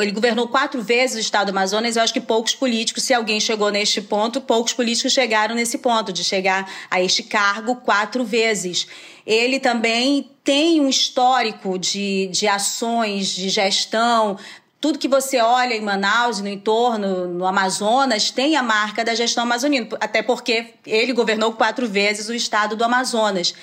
ele 0.00 0.10
governou 0.10 0.48
quatro 0.48 0.82
vezes 0.82 1.16
o 1.16 1.20
estado 1.20 1.46
do 1.46 1.56
Amazonas. 1.56 1.96
Eu 1.96 2.02
acho 2.02 2.12
que 2.12 2.20
poucos 2.20 2.54
políticos, 2.54 3.04
se 3.04 3.14
alguém 3.14 3.40
chegou 3.40 3.70
neste 3.70 4.02
ponto, 4.02 4.40
poucos 4.40 4.72
políticos 4.72 5.12
chegaram 5.12 5.54
nesse 5.54 5.78
ponto 5.78 6.12
de 6.12 6.22
chegar 6.22 6.70
a 6.90 7.00
este 7.00 7.22
cargo 7.22 7.76
quatro 7.76 8.24
vezes. 8.24 8.86
Ele 9.26 9.58
também 9.58 10.30
tem 10.44 10.80
um 10.80 10.88
histórico 10.88 11.78
de, 11.78 12.28
de 12.28 12.46
ações, 12.46 13.28
de 13.28 13.48
gestão. 13.48 14.36
Tudo 14.80 14.98
que 14.98 15.08
você 15.08 15.40
olha 15.40 15.74
em 15.74 15.80
Manaus 15.80 16.40
e 16.40 16.42
no 16.42 16.48
entorno, 16.48 17.28
no 17.28 17.46
Amazonas, 17.46 18.30
tem 18.30 18.56
a 18.56 18.62
marca 18.62 19.04
da 19.04 19.14
gestão 19.14 19.44
amazonina, 19.44 19.88
até 20.00 20.22
porque 20.22 20.74
ele 20.84 21.12
governou 21.12 21.52
quatro 21.52 21.88
vezes 21.88 22.28
o 22.28 22.34
estado 22.34 22.76
do 22.76 22.84
Amazonas. 22.84 23.54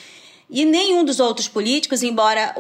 E 0.49 0.65
nenhum 0.65 1.03
dos 1.03 1.19
outros 1.19 1.47
políticos, 1.47 2.01
embora 2.01 2.55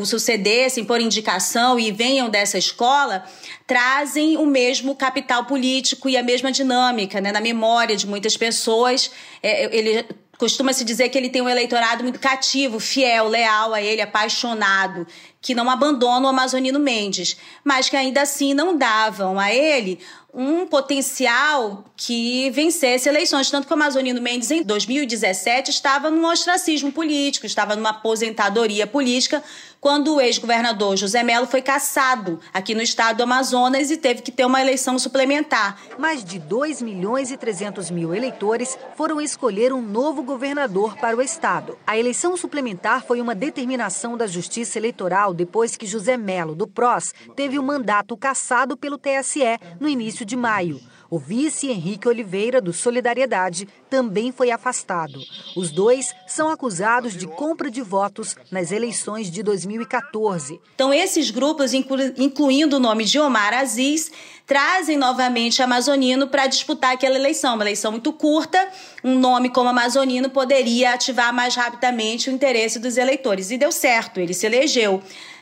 o 0.00 0.06
sucedessem 0.06 0.82
por 0.82 0.98
indicação 0.98 1.78
e 1.78 1.92
venham 1.92 2.30
dessa 2.30 2.56
escola, 2.56 3.22
trazem 3.66 4.38
o 4.38 4.46
mesmo 4.46 4.94
capital 4.94 5.44
político 5.44 6.08
e 6.08 6.16
a 6.16 6.22
mesma 6.22 6.50
dinâmica, 6.50 7.20
né? 7.20 7.32
Na 7.32 7.42
memória 7.42 7.96
de 7.96 8.06
muitas 8.06 8.34
pessoas, 8.34 9.10
é, 9.42 9.76
ele 9.76 10.06
costuma-se 10.38 10.84
dizer 10.84 11.10
que 11.10 11.18
ele 11.18 11.28
tem 11.28 11.42
um 11.42 11.48
eleitorado 11.48 12.02
muito 12.02 12.18
cativo, 12.18 12.80
fiel, 12.80 13.28
leal 13.28 13.74
a 13.74 13.80
ele, 13.80 14.00
apaixonado, 14.00 15.06
que 15.40 15.54
não 15.54 15.68
abandona 15.68 16.26
o 16.26 16.30
Amazonino 16.30 16.78
Mendes, 16.78 17.36
mas 17.62 17.88
que 17.88 17.96
ainda 17.96 18.22
assim 18.22 18.54
não 18.54 18.76
davam 18.76 19.38
a 19.38 19.52
ele 19.54 20.00
um 20.34 20.66
potencial 20.66 21.84
que 21.96 22.50
vencesse 22.50 23.08
eleições. 23.08 23.50
Tanto 23.50 23.66
que 23.66 23.72
o 23.72 23.76
Amazonino 23.76 24.20
Mendes, 24.20 24.50
em 24.50 24.62
2017, 24.62 25.70
estava 25.70 26.10
num 26.10 26.26
ostracismo 26.26 26.90
político, 26.90 27.46
estava 27.46 27.76
numa 27.76 27.90
aposentadoria 27.90 28.86
política, 28.86 29.42
quando 29.84 30.14
o 30.14 30.20
ex-governador 30.20 30.96
José 30.96 31.22
Melo 31.22 31.46
foi 31.46 31.60
caçado 31.60 32.40
aqui 32.54 32.74
no 32.74 32.80
estado 32.80 33.18
do 33.18 33.24
Amazonas 33.24 33.90
e 33.90 33.98
teve 33.98 34.22
que 34.22 34.32
ter 34.32 34.46
uma 34.46 34.58
eleição 34.58 34.98
suplementar. 34.98 35.78
Mais 35.98 36.24
de 36.24 36.38
2 36.38 36.80
milhões 36.80 37.30
e 37.30 37.36
300 37.36 37.90
mil 37.90 38.14
eleitores 38.14 38.78
foram 38.96 39.20
escolher 39.20 39.74
um 39.74 39.82
novo 39.82 40.22
governador 40.22 40.96
para 40.96 41.14
o 41.14 41.20
estado. 41.20 41.76
A 41.86 41.98
eleição 41.98 42.34
suplementar 42.34 43.04
foi 43.04 43.20
uma 43.20 43.34
determinação 43.34 44.16
da 44.16 44.26
Justiça 44.26 44.78
Eleitoral 44.78 45.34
depois 45.34 45.76
que 45.76 45.86
José 45.86 46.16
Melo, 46.16 46.54
do 46.54 46.66
PROS, 46.66 47.12
teve 47.36 47.58
o 47.58 47.62
mandato 47.62 48.16
cassado 48.16 48.78
pelo 48.78 48.96
TSE 48.96 49.58
no 49.78 49.86
início 49.86 50.24
de 50.24 50.34
maio. 50.34 50.80
O 51.14 51.18
vice 51.20 51.70
Henrique 51.70 52.08
Oliveira, 52.08 52.60
do 52.60 52.72
Solidariedade, 52.72 53.68
também 53.88 54.32
foi 54.32 54.50
afastado. 54.50 55.20
Os 55.56 55.70
dois 55.70 56.12
são 56.26 56.48
acusados 56.48 57.16
de 57.16 57.28
compra 57.28 57.70
de 57.70 57.80
votos 57.80 58.34
nas 58.50 58.72
eleições 58.72 59.30
de 59.30 59.40
2014. 59.40 60.60
Então, 60.74 60.92
esses 60.92 61.30
grupos, 61.30 61.72
incluindo 61.72 62.78
o 62.78 62.80
nome 62.80 63.04
de 63.04 63.20
Omar 63.20 63.54
Aziz, 63.54 64.10
trazem 64.44 64.96
novamente 64.96 65.62
Amazonino 65.62 66.26
para 66.26 66.48
disputar 66.48 66.94
aquela 66.94 67.14
eleição. 67.14 67.54
Uma 67.54 67.62
eleição 67.62 67.92
muito 67.92 68.12
curta, 68.12 68.68
um 69.04 69.16
nome 69.16 69.50
como 69.50 69.68
Amazonino 69.68 70.28
poderia 70.28 70.94
ativar 70.94 71.32
mais 71.32 71.54
rapidamente 71.54 72.28
o 72.28 72.32
interesse 72.32 72.80
dos 72.80 72.96
eleitores. 72.96 73.52
E 73.52 73.56
deu 73.56 73.70
certo, 73.70 74.18
ele 74.18 74.34
se 74.34 74.46
elegeu. 74.46 75.00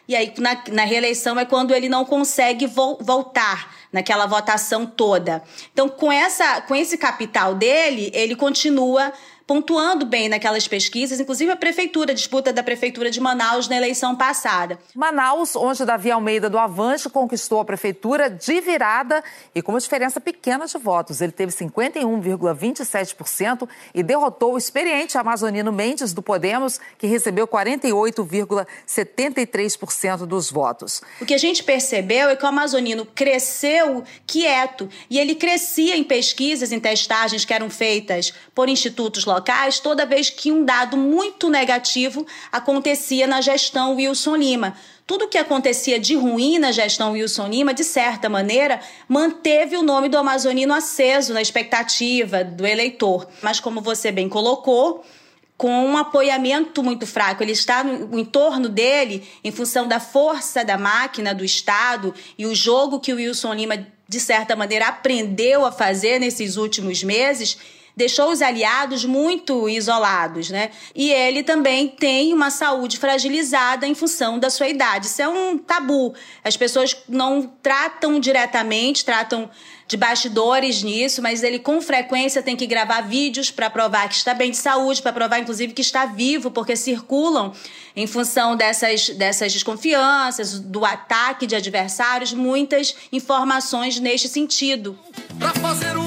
E 0.08 0.16
aí, 0.16 0.32
na, 0.38 0.62
na 0.72 0.84
reeleição, 0.84 1.38
é 1.38 1.44
quando 1.44 1.74
ele 1.74 1.88
não 1.88 2.04
consegue 2.04 2.66
vo 2.66 2.98
voltar 3.00 3.74
naquela 3.92 4.26
votação 4.26 4.84
toda. 4.84 5.42
Então, 5.72 5.88
com, 5.88 6.10
essa, 6.10 6.60
com 6.62 6.74
esse 6.74 6.98
capital 6.98 7.54
dele, 7.54 8.10
ele 8.14 8.34
continua 8.34 9.12
pontuando 9.52 10.06
bem 10.06 10.30
naquelas 10.30 10.66
pesquisas, 10.66 11.20
inclusive 11.20 11.52
a 11.52 11.56
prefeitura, 11.56 12.12
a 12.12 12.14
disputa 12.14 12.54
da 12.54 12.62
prefeitura 12.62 13.10
de 13.10 13.20
Manaus 13.20 13.68
na 13.68 13.76
eleição 13.76 14.16
passada. 14.16 14.78
Manaus, 14.94 15.54
onde 15.54 15.84
Davi 15.84 16.10
Almeida 16.10 16.48
do 16.48 16.56
Avante 16.56 17.10
conquistou 17.10 17.60
a 17.60 17.64
prefeitura 17.64 18.30
de 18.30 18.62
virada 18.62 19.22
e 19.54 19.60
com 19.60 19.72
uma 19.72 19.78
diferença 19.78 20.18
pequena 20.22 20.64
de 20.64 20.78
votos. 20.78 21.20
Ele 21.20 21.32
teve 21.32 21.52
51,27% 21.52 23.68
e 23.94 24.02
derrotou 24.02 24.54
o 24.54 24.58
experiente 24.58 25.18
amazonino 25.18 25.70
Mendes 25.70 26.14
do 26.14 26.22
Podemos, 26.22 26.80
que 26.96 27.06
recebeu 27.06 27.46
48,73% 27.46 30.24
dos 30.24 30.50
votos. 30.50 31.02
O 31.20 31.26
que 31.26 31.34
a 31.34 31.38
gente 31.38 31.62
percebeu 31.62 32.30
é 32.30 32.36
que 32.36 32.44
o 32.46 32.48
amazonino 32.48 33.04
cresceu 33.04 34.02
quieto 34.26 34.88
e 35.10 35.18
ele 35.18 35.34
crescia 35.34 35.94
em 35.94 36.02
pesquisas, 36.02 36.72
em 36.72 36.80
testagens 36.80 37.44
que 37.44 37.52
eram 37.52 37.68
feitas 37.68 38.32
por 38.54 38.70
institutos 38.70 39.26
locais 39.26 39.41
toda 39.82 40.06
vez 40.06 40.30
que 40.30 40.52
um 40.52 40.64
dado 40.64 40.96
muito 40.96 41.48
negativo 41.48 42.26
acontecia 42.50 43.26
na 43.26 43.40
gestão 43.40 43.96
Wilson 43.96 44.36
Lima. 44.36 44.74
Tudo 45.06 45.28
que 45.28 45.36
acontecia 45.36 45.98
de 45.98 46.14
ruim 46.14 46.58
na 46.58 46.72
gestão 46.72 47.12
Wilson 47.12 47.48
Lima, 47.48 47.74
de 47.74 47.84
certa 47.84 48.28
maneira, 48.28 48.80
manteve 49.08 49.76
o 49.76 49.82
nome 49.82 50.08
do 50.08 50.16
amazonino 50.16 50.72
aceso 50.72 51.34
na 51.34 51.42
expectativa 51.42 52.44
do 52.44 52.66
eleitor. 52.66 53.28
Mas, 53.42 53.58
como 53.58 53.80
você 53.80 54.12
bem 54.12 54.28
colocou, 54.28 55.04
com 55.62 55.86
um 55.86 55.96
apoiamento 55.96 56.82
muito 56.82 57.06
fraco. 57.06 57.40
Ele 57.40 57.52
está 57.52 57.84
no 57.84 58.18
entorno 58.18 58.68
dele, 58.68 59.28
em 59.44 59.52
função 59.52 59.86
da 59.86 60.00
força 60.00 60.64
da 60.64 60.76
máquina 60.76 61.32
do 61.32 61.44
Estado 61.44 62.12
e 62.36 62.46
o 62.46 62.54
jogo 62.54 62.98
que 62.98 63.12
o 63.12 63.16
Wilson 63.16 63.54
Lima, 63.54 63.86
de 64.08 64.18
certa 64.18 64.56
maneira, 64.56 64.88
aprendeu 64.88 65.64
a 65.64 65.70
fazer 65.70 66.18
nesses 66.18 66.56
últimos 66.56 67.04
meses 67.04 67.56
deixou 67.96 68.30
os 68.30 68.40
aliados 68.40 69.04
muito 69.04 69.68
isolados, 69.68 70.50
né? 70.50 70.70
E 70.94 71.10
ele 71.10 71.42
também 71.42 71.88
tem 71.88 72.32
uma 72.32 72.50
saúde 72.50 72.98
fragilizada 72.98 73.86
em 73.86 73.94
função 73.94 74.38
da 74.38 74.50
sua 74.50 74.68
idade. 74.68 75.06
Isso 75.06 75.22
é 75.22 75.28
um 75.28 75.58
tabu. 75.58 76.14
As 76.42 76.56
pessoas 76.56 76.96
não 77.08 77.50
tratam 77.62 78.18
diretamente, 78.18 79.04
tratam 79.04 79.50
de 79.86 79.96
bastidores 79.98 80.82
nisso, 80.82 81.20
mas 81.20 81.42
ele 81.42 81.58
com 81.58 81.78
frequência 81.82 82.42
tem 82.42 82.56
que 82.56 82.66
gravar 82.66 83.02
vídeos 83.02 83.50
para 83.50 83.68
provar 83.68 84.08
que 84.08 84.14
está 84.14 84.32
bem 84.32 84.50
de 84.50 84.56
saúde, 84.56 85.02
para 85.02 85.12
provar 85.12 85.38
inclusive 85.38 85.74
que 85.74 85.82
está 85.82 86.06
vivo, 86.06 86.50
porque 86.50 86.74
circulam 86.74 87.52
em 87.94 88.06
função 88.06 88.56
dessas, 88.56 89.10
dessas 89.10 89.52
desconfianças, 89.52 90.58
do 90.58 90.86
ataque 90.86 91.46
de 91.46 91.54
adversários, 91.54 92.32
muitas 92.32 92.94
informações 93.12 94.00
neste 94.00 94.28
sentido. 94.28 94.98
Para 95.38 95.52
fazer 95.54 95.94
um 95.98 96.01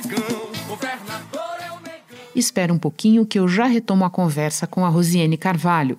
negão. 0.00 0.50
Governador 0.68 1.56
é 1.60 1.72
o 1.72 1.80
negão. 1.80 2.26
Espera 2.34 2.72
um 2.72 2.78
pouquinho 2.78 3.26
que 3.26 3.38
eu 3.38 3.48
já 3.48 3.64
retomo 3.64 4.04
a 4.04 4.10
conversa 4.10 4.66
com 4.66 4.84
a 4.84 4.88
Rosiane 4.88 5.36
Carvalho. 5.36 5.98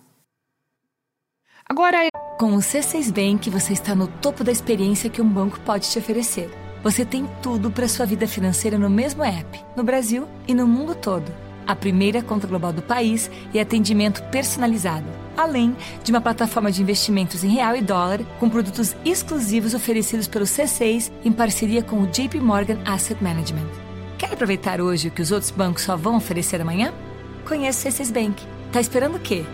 Agora. 1.68 2.08
Com 2.38 2.54
o 2.54 2.60
C6 2.60 3.12
Bank, 3.12 3.50
você 3.50 3.74
está 3.74 3.96
no 3.96 4.08
topo 4.08 4.44
da 4.44 4.51
experiência 4.51 5.10
que 5.10 5.20
um 5.20 5.27
banco 5.27 5.60
pode 5.62 5.89
te 5.89 5.98
oferecer. 5.98 6.51
Você 6.84 7.04
tem 7.04 7.27
tudo 7.42 7.72
para 7.72 7.88
sua 7.88 8.06
vida 8.06 8.27
financeira 8.27 8.77
no 8.77 8.92
mesmo 8.92 9.24
app, 9.24 9.60
no 9.75 9.84
Brasil 9.84 10.27
e 10.48 10.54
no 10.54 10.68
mundo 10.68 10.94
todo. 10.94 11.34
A 11.66 11.75
primeira 11.75 12.22
conta 12.22 12.46
global 12.46 12.72
do 12.72 12.84
país 12.84 13.32
e 13.51 13.60
atendimento 13.60 14.22
personalizado 14.25 15.08
além 15.38 15.75
de 16.04 16.12
uma 16.12 16.20
plataforma 16.20 16.72
de 16.72 16.82
investimentos 16.82 17.44
em 17.44 17.50
real 17.50 17.75
e 17.75 17.82
dólar 17.82 18.20
com 18.39 18.50
produtos 18.50 18.96
exclusivos 19.06 19.74
oferecidos 19.74 20.27
pelo 20.27 20.46
C6 20.46 21.12
em 21.24 21.32
parceria 21.32 21.84
com 21.84 22.01
o 22.01 22.08
JP 22.08 22.39
Morgan 22.39 22.80
Asset 22.86 23.24
Management. 23.24 23.87
Quer 24.18 24.34
aproveitar 24.34 24.82
hoje 24.82 25.10
o 25.10 25.12
que 25.12 25.22
os 25.22 25.32
outros 25.32 25.52
bancos 25.52 25.84
só 25.84 25.96
vão 25.96 26.18
oferecer 26.18 26.60
amanhã? 26.60 26.92
Conheça 27.48 27.88
o 27.88 27.92
C6 27.92 28.12
Bank. 28.12 28.44
Tá 28.72 28.82
esperando 28.82 29.18
o 29.18 29.20
quê? 29.20 29.46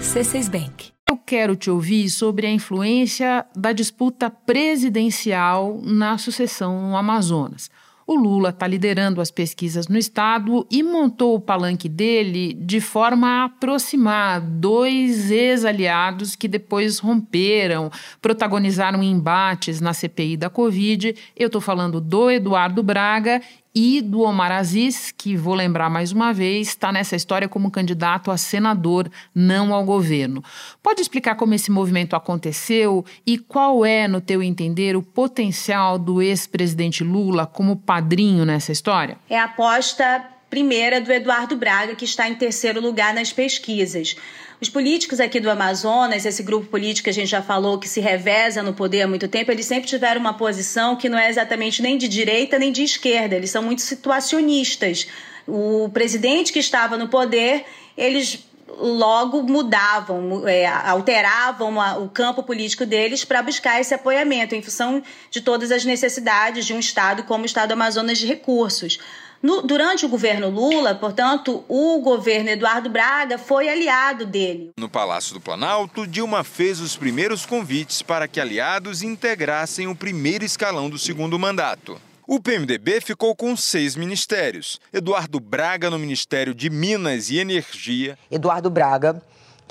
C6 0.00 0.50
Bank. 0.50 0.90
Eu 1.10 1.18
quero 1.18 1.54
te 1.54 1.70
ouvir 1.70 2.08
sobre 2.08 2.46
a 2.46 2.50
influência 2.50 3.44
da 3.54 3.72
disputa 3.72 4.30
presidencial 4.30 5.80
na 5.82 6.16
sucessão 6.16 6.80
no 6.80 6.96
Amazonas. 6.96 7.70
O 8.06 8.14
Lula 8.14 8.50
está 8.50 8.66
liderando 8.66 9.20
as 9.20 9.30
pesquisas 9.30 9.88
no 9.88 9.96
estado 9.96 10.66
e 10.70 10.82
montou 10.82 11.34
o 11.34 11.40
palanque 11.40 11.88
dele 11.88 12.52
de 12.52 12.78
forma 12.80 13.26
a 13.26 13.44
aproximar 13.44 14.40
dois 14.42 15.30
ex-aliados 15.30 16.36
que 16.36 16.46
depois 16.46 16.98
romperam, 16.98 17.90
protagonizaram 18.20 19.02
embates 19.02 19.80
na 19.80 19.94
CPI 19.94 20.36
da 20.36 20.50
Covid. 20.50 21.14
Eu 21.34 21.46
estou 21.46 21.62
falando 21.62 21.98
do 21.98 22.30
Eduardo 22.30 22.82
Braga 22.82 23.40
e 23.74 24.00
do 24.00 24.20
Omar 24.20 24.52
Aziz, 24.52 25.10
que 25.10 25.36
vou 25.36 25.54
lembrar 25.54 25.90
mais 25.90 26.12
uma 26.12 26.32
vez, 26.32 26.68
está 26.68 26.92
nessa 26.92 27.16
história 27.16 27.48
como 27.48 27.70
candidato 27.70 28.30
a 28.30 28.36
senador, 28.36 29.10
não 29.34 29.74
ao 29.74 29.84
governo. 29.84 30.44
Pode 30.80 31.00
explicar 31.00 31.34
como 31.34 31.54
esse 31.54 31.70
movimento 31.70 32.14
aconteceu 32.14 33.04
e 33.26 33.36
qual 33.36 33.84
é, 33.84 34.06
no 34.06 34.20
teu 34.20 34.42
entender, 34.42 34.96
o 34.96 35.02
potencial 35.02 35.98
do 35.98 36.22
ex-presidente 36.22 37.02
Lula 37.02 37.46
como 37.46 37.76
padrinho 37.76 38.44
nessa 38.44 38.70
história? 38.70 39.18
É 39.28 39.38
a 39.38 39.44
aposta 39.44 40.24
primeira 40.48 41.00
do 41.00 41.12
Eduardo 41.12 41.56
Braga, 41.56 41.96
que 41.96 42.04
está 42.04 42.28
em 42.28 42.34
terceiro 42.36 42.80
lugar 42.80 43.12
nas 43.12 43.32
pesquisas. 43.32 44.16
Os 44.64 44.70
políticos 44.70 45.20
aqui 45.20 45.40
do 45.40 45.50
Amazonas, 45.50 46.24
esse 46.24 46.42
grupo 46.42 46.66
político 46.68 47.04
que 47.04 47.10
a 47.10 47.12
gente 47.12 47.28
já 47.28 47.42
falou 47.42 47.78
que 47.78 47.86
se 47.86 48.00
reveza 48.00 48.62
no 48.62 48.72
poder 48.72 49.02
há 49.02 49.06
muito 49.06 49.28
tempo, 49.28 49.52
eles 49.52 49.66
sempre 49.66 49.86
tiveram 49.86 50.18
uma 50.18 50.32
posição 50.32 50.96
que 50.96 51.06
não 51.06 51.18
é 51.18 51.28
exatamente 51.28 51.82
nem 51.82 51.98
de 51.98 52.08
direita 52.08 52.58
nem 52.58 52.72
de 52.72 52.82
esquerda, 52.82 53.36
eles 53.36 53.50
são 53.50 53.62
muito 53.62 53.82
situacionistas. 53.82 55.06
O 55.46 55.90
presidente 55.90 56.50
que 56.50 56.58
estava 56.58 56.96
no 56.96 57.08
poder, 57.08 57.66
eles 57.94 58.42
logo 58.66 59.42
mudavam, 59.42 60.48
é, 60.48 60.66
alteravam 60.66 61.78
a, 61.78 61.98
o 61.98 62.08
campo 62.08 62.42
político 62.42 62.86
deles 62.86 63.22
para 63.22 63.42
buscar 63.42 63.78
esse 63.82 63.92
apoiamento 63.92 64.54
em 64.54 64.62
função 64.62 65.02
de 65.30 65.42
todas 65.42 65.70
as 65.70 65.84
necessidades 65.84 66.64
de 66.64 66.72
um 66.72 66.78
Estado 66.78 67.24
como 67.24 67.42
o 67.42 67.46
Estado 67.46 67.68
do 67.68 67.72
Amazonas 67.72 68.16
de 68.16 68.26
recursos. 68.26 68.98
No, 69.44 69.60
durante 69.60 70.06
o 70.06 70.08
governo 70.08 70.48
Lula, 70.48 70.94
portanto, 70.94 71.62
o 71.68 72.00
governo 72.00 72.48
Eduardo 72.48 72.88
Braga 72.88 73.36
foi 73.36 73.68
aliado 73.68 74.24
dele. 74.24 74.70
No 74.78 74.88
Palácio 74.88 75.34
do 75.34 75.40
Planalto, 75.40 76.06
Dilma 76.06 76.42
fez 76.42 76.80
os 76.80 76.96
primeiros 76.96 77.44
convites 77.44 78.00
para 78.00 78.26
que 78.26 78.40
aliados 78.40 79.02
integrassem 79.02 79.86
o 79.86 79.94
primeiro 79.94 80.46
escalão 80.46 80.88
do 80.88 80.98
segundo 80.98 81.38
mandato. 81.38 82.00
O 82.26 82.40
PMDB 82.40 83.02
ficou 83.02 83.36
com 83.36 83.54
seis 83.54 83.96
ministérios. 83.96 84.80
Eduardo 84.90 85.38
Braga 85.38 85.90
no 85.90 85.98
Ministério 85.98 86.54
de 86.54 86.70
Minas 86.70 87.28
e 87.28 87.38
Energia. 87.38 88.16
Eduardo 88.30 88.70
Braga 88.70 89.22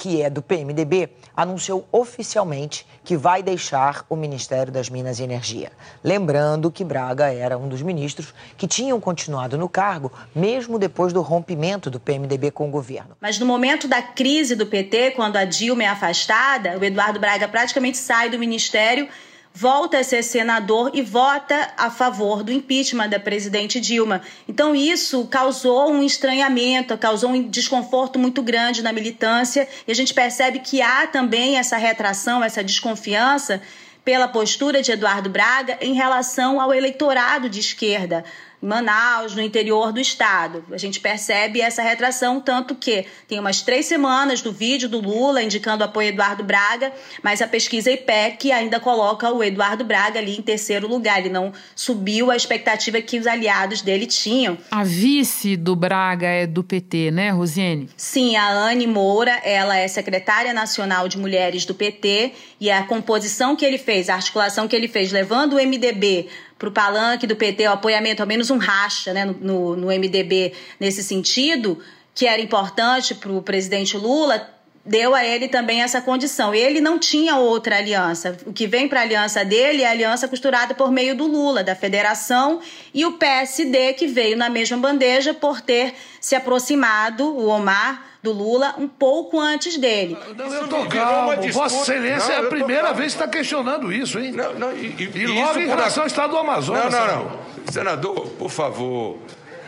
que 0.04 0.22
é 0.22 0.30
do 0.30 0.42
PMDB, 0.42 1.12
anunciou 1.34 1.88
oficialmente 1.90 2.86
que 3.06 3.16
vai 3.16 3.42
deixar 3.42 4.06
o 4.10 4.18
Ministério 4.18 4.70
das 4.70 4.90
Minas 4.90 5.18
e 5.18 5.24
Energia. 5.24 5.72
Lembrando 6.04 6.70
que 6.70 6.84
Braga 6.84 7.34
era 7.34 7.58
um 7.58 7.70
dos 7.70 7.82
ministros 7.82 8.34
que 8.58 8.68
tinham 8.68 9.00
continuado 9.00 9.58
no 9.58 9.70
cargo, 9.70 10.12
mesmo 10.36 10.78
depois 10.78 11.14
do 11.14 11.22
rompimento 11.22 11.90
do 11.90 12.02
PMDB 12.02 12.52
com 12.52 12.68
o 12.68 12.70
governo. 12.70 13.16
Mas 13.22 13.40
no 13.40 13.46
momento 13.46 13.88
da 13.88 14.02
crise 14.02 14.58
do 14.58 14.66
PT, 14.66 15.12
quando 15.12 15.38
a 15.38 15.46
Dilma 15.46 15.84
é 15.84 15.88
afastada, 15.88 16.78
o 16.78 16.84
Eduardo 16.84 17.18
Braga 17.18 17.48
praticamente 17.48 17.98
sai 17.98 18.30
do 18.30 18.38
ministério 18.38 19.08
volta 19.54 20.00
a 20.00 20.04
ser 20.04 20.24
senador 20.24 20.90
e 20.94 21.02
vota 21.02 21.72
a 21.78 21.92
favor 21.92 22.44
do 22.44 22.52
impeachment 22.52 23.10
da 23.10 23.20
presidente 23.20 23.80
Dilma. 23.80 24.22
Então, 24.48 24.76
isso 24.76 25.26
causou 25.28 25.92
um 25.92 26.02
estranhamento, 26.02 26.98
causou 26.98 27.30
um 27.30 27.48
desconforto 27.48 28.18
muito 28.18 28.42
grande 28.42 28.82
na 28.82 28.92
militância, 28.92 29.68
e 29.88 29.92
a 29.92 29.96
gente 29.96 30.14
percebe 30.14 30.60
que 30.60 30.82
há 30.82 31.06
também 31.06 31.58
essa 31.58 31.78
retração, 31.78 32.44
essa 32.44 32.64
desconfiança 32.64 33.62
pela 34.04 34.28
postura 34.28 34.82
de 34.82 34.92
Eduardo 34.92 35.30
Braga 35.30 35.78
em 35.80 35.94
relação 35.94 36.60
ao 36.60 36.74
eleitorado 36.74 37.48
de 37.48 37.60
esquerda. 37.60 38.26
Manaus, 38.64 39.36
no 39.36 39.42
interior 39.42 39.92
do 39.92 40.00
estado. 40.00 40.64
A 40.72 40.78
gente 40.78 41.02
percebe 41.02 41.60
essa 41.60 41.82
retração, 41.82 42.40
tanto 42.40 42.74
que 42.74 43.06
tem 43.28 43.38
umas 43.38 43.62
três 43.62 43.86
semanas 43.86 44.42
do 44.42 44.54
vídeo 44.54 44.88
do 44.88 45.02
Lula 45.02 45.44
indicando 45.44 45.84
apoio 45.84 46.08
a 46.08 46.10
Eduardo 46.10 46.44
Braga, 46.46 46.94
mas 47.22 47.42
a 47.42 47.48
pesquisa 47.48 47.92
IPEC 47.92 48.54
ainda 48.54 48.80
coloca 48.80 49.30
o 49.32 49.44
Eduardo 49.44 49.84
Braga 49.84 50.20
ali 50.20 50.38
em 50.38 50.42
terceiro 50.42 50.88
lugar. 50.88 51.20
Ele 51.20 51.30
não 51.30 51.52
subiu 51.76 52.32
a 52.32 52.38
expectativa 52.38 53.02
que 53.02 53.20
os 53.20 53.28
aliados 53.28 53.82
dele 53.82 54.06
tinham. 54.06 54.58
A 54.72 54.84
vice 54.84 55.58
do 55.58 55.76
Braga 55.76 56.28
é 56.28 56.48
do 56.48 56.64
PT, 56.64 57.12
né, 57.12 57.32
Rosiane? 57.32 57.90
Sim, 57.98 58.38
a 58.38 58.50
Anne 58.50 58.88
Moura, 58.88 59.42
ela 59.44 59.78
é 59.78 59.88
secretária 59.90 60.54
nacional 60.54 61.10
de 61.10 61.18
mulheres 61.18 61.66
do 61.66 61.74
PT 61.74 62.32
e 62.62 62.72
a 62.72 62.84
composição 62.84 63.58
que 63.58 63.66
ele 63.66 63.78
fez, 63.78 64.10
a 64.10 64.16
articulação 64.16 64.70
que 64.70 64.76
ele 64.76 64.88
fez, 64.88 65.12
levando 65.12 65.54
o 65.54 65.58
MDB 65.58 66.30
para 66.64 66.70
o 66.70 66.72
palanque 66.72 67.28
do 67.28 67.36
PT, 67.36 67.68
o 67.68 67.72
apoiamento, 67.72 68.22
ao 68.22 68.28
menos 68.28 68.50
um 68.50 68.58
racha 68.58 69.12
né, 69.14 69.26
no, 69.26 69.76
no, 69.76 69.88
MDB 69.88 70.54
nesse 70.80 71.04
sentido, 71.04 71.80
que 72.16 72.26
era 72.26 72.42
importante 72.42 73.14
para 73.14 73.32
o 73.32 73.42
presidente 73.42 73.98
Lula, 73.98 74.50
deu 74.86 75.16
a 75.16 75.24
ele 75.24 75.48
também 75.48 75.82
essa 75.82 76.02
condição. 76.02 76.54
Ele 76.54 76.82
não 76.82 77.00
tinha 77.00 77.38
outra 77.38 77.78
aliança. 77.78 78.38
O 78.46 78.52
que 78.52 78.68
vem 78.68 78.88
para 78.88 79.00
a 79.00 79.04
aliança 79.04 79.46
dele 79.46 79.82
é 79.82 79.88
a 79.88 79.92
aliança 79.92 80.28
costurada 80.28 80.74
por 80.74 80.92
meio 80.92 81.16
do 81.16 81.26
Lula, 81.26 81.64
da 81.64 81.76
federação, 81.76 82.60
e 82.94 83.06
o 83.06 83.14
PSD, 83.14 83.94
que 83.94 84.08
veio 84.08 84.36
na 84.36 84.50
mesma 84.50 84.78
bandeja 84.78 85.34
por 85.34 85.62
ter 85.62 85.94
se 86.20 86.36
aproximado, 86.36 87.26
o 87.26 87.48
Omar, 87.48 88.14
do 88.22 88.32
Lula 88.32 88.76
um 88.78 88.88
pouco 88.88 89.40
antes 89.40 89.78
dele. 89.78 90.18
Não, 90.36 90.54
eu 90.54 90.68
tô 90.68 90.86
calmo. 90.86 91.52
Vossa 91.52 91.82
Excelência 91.82 92.38
não, 92.38 92.44
é 92.44 92.48
a 92.48 92.50
primeira 92.50 92.94
vez 92.94 93.14
que 93.14 93.22
está 93.22 93.28
questionando 93.28 93.92
isso, 93.92 94.18
hein? 94.18 94.32
Não, 94.32 94.54
não, 94.54 94.72
e, 94.72 94.96
e, 94.98 95.18
e 95.18 95.28
logo 95.28 95.60
em 95.60 95.68
relação 95.68 96.04
ao 96.04 96.08
Estado 96.08 96.32
do 96.32 96.38
Amazonas. 96.38 96.94
Não, 96.94 97.08
não, 97.08 97.26
não. 97.26 97.40
Senador, 97.70 98.28
por 98.40 98.50
favor. 98.50 99.18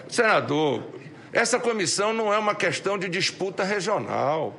Senador, 0.08 0.84
essa 1.34 1.60
comissão 1.60 2.13
não 2.13 2.34
é 2.34 2.38
uma 2.38 2.56
questão 2.56 2.97
de 2.97 3.10
disputa 3.10 3.63
regional. 3.63 4.56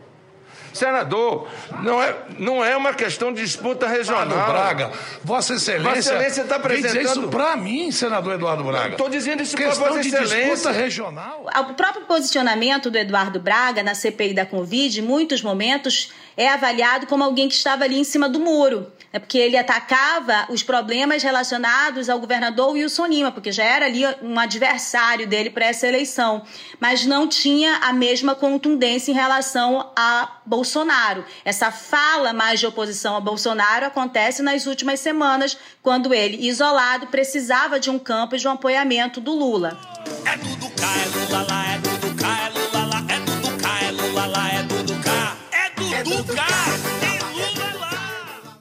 Senador, 0.76 1.48
não 1.82 2.02
é, 2.02 2.16
não 2.38 2.64
é 2.64 2.76
uma 2.76 2.94
questão 2.94 3.32
de 3.32 3.42
disputa 3.42 3.86
regional. 3.86 4.26
Eduardo 4.26 4.52
Braga, 4.52 4.92
Vossa 5.24 5.54
Excelência. 5.54 5.88
Vossa 5.88 5.98
Excelência 5.98 6.42
está 6.42 6.56
apresentando. 6.56 6.98
dizer 6.98 7.10
isso 7.10 7.28
para 7.28 7.56
mim, 7.56 7.90
senador 7.90 8.34
Eduardo 8.34 8.64
Braga. 8.64 8.90
Estou 8.90 9.08
dizendo 9.08 9.42
isso 9.42 9.56
para 9.56 9.70
Vossa 9.70 10.00
de 10.00 10.08
Excelência. 10.08 10.50
disputa 10.50 10.72
regional. 10.72 11.46
O 11.70 11.74
próprio 11.74 12.04
posicionamento 12.04 12.90
do 12.90 12.98
Eduardo 12.98 13.40
Braga 13.40 13.82
na 13.82 13.94
CPI 13.94 14.34
da 14.34 14.46
Covid, 14.46 15.00
em 15.00 15.02
muitos 15.02 15.42
momentos, 15.42 16.12
é 16.36 16.48
avaliado 16.48 17.06
como 17.06 17.24
alguém 17.24 17.48
que 17.48 17.54
estava 17.54 17.84
ali 17.84 17.98
em 17.98 18.04
cima 18.04 18.28
do 18.28 18.38
muro. 18.38 18.92
É 19.12 19.18
porque 19.18 19.38
ele 19.38 19.56
atacava 19.56 20.46
os 20.50 20.62
problemas 20.62 21.22
relacionados 21.22 22.10
ao 22.10 22.18
governador 22.18 22.72
Wilson 22.72 23.06
Lima, 23.06 23.32
porque 23.32 23.50
já 23.50 23.64
era 23.64 23.86
ali 23.86 24.02
um 24.20 24.38
adversário 24.38 25.26
dele 25.26 25.48
para 25.48 25.64
essa 25.64 25.86
eleição, 25.86 26.42
mas 26.78 27.06
não 27.06 27.26
tinha 27.26 27.76
a 27.76 27.92
mesma 27.92 28.34
contundência 28.34 29.10
em 29.10 29.14
relação 29.14 29.90
a 29.96 30.35
Bolsonaro. 30.46 31.24
Essa 31.44 31.70
fala 31.72 32.32
mais 32.32 32.60
de 32.60 32.66
oposição 32.66 33.16
a 33.16 33.20
Bolsonaro 33.20 33.84
acontece 33.84 34.42
nas 34.42 34.66
últimas 34.66 35.00
semanas, 35.00 35.58
quando 35.82 36.14
ele, 36.14 36.46
isolado, 36.46 37.08
precisava 37.08 37.80
de 37.80 37.90
um 37.90 37.98
campo 37.98 38.36
e 38.36 38.38
de 38.38 38.46
um 38.46 38.52
apoiamento 38.52 39.20
do 39.20 39.32
Lula. 39.32 39.78
É 40.24 40.38
tudo 40.38 40.70
cá, 40.70 40.92
é 40.96 41.18
Lula 41.18 41.46
lá, 41.48 41.66
é 41.66 41.78
tudo 41.78 42.14
cá, 42.14 42.46
é 42.46 42.48
Lula 42.50 42.86
lá, 42.86 43.04
é 43.08 43.20
tudo 43.20 43.62
cá, 43.62 43.82
é 43.82 43.90
Lula 43.90 44.26
lá, 44.26 44.48
é 44.52 44.62
tudo 44.62 45.02
cá, 45.02 45.36
é 45.52 46.02
tudo 46.02 46.34
cá. 46.34 46.46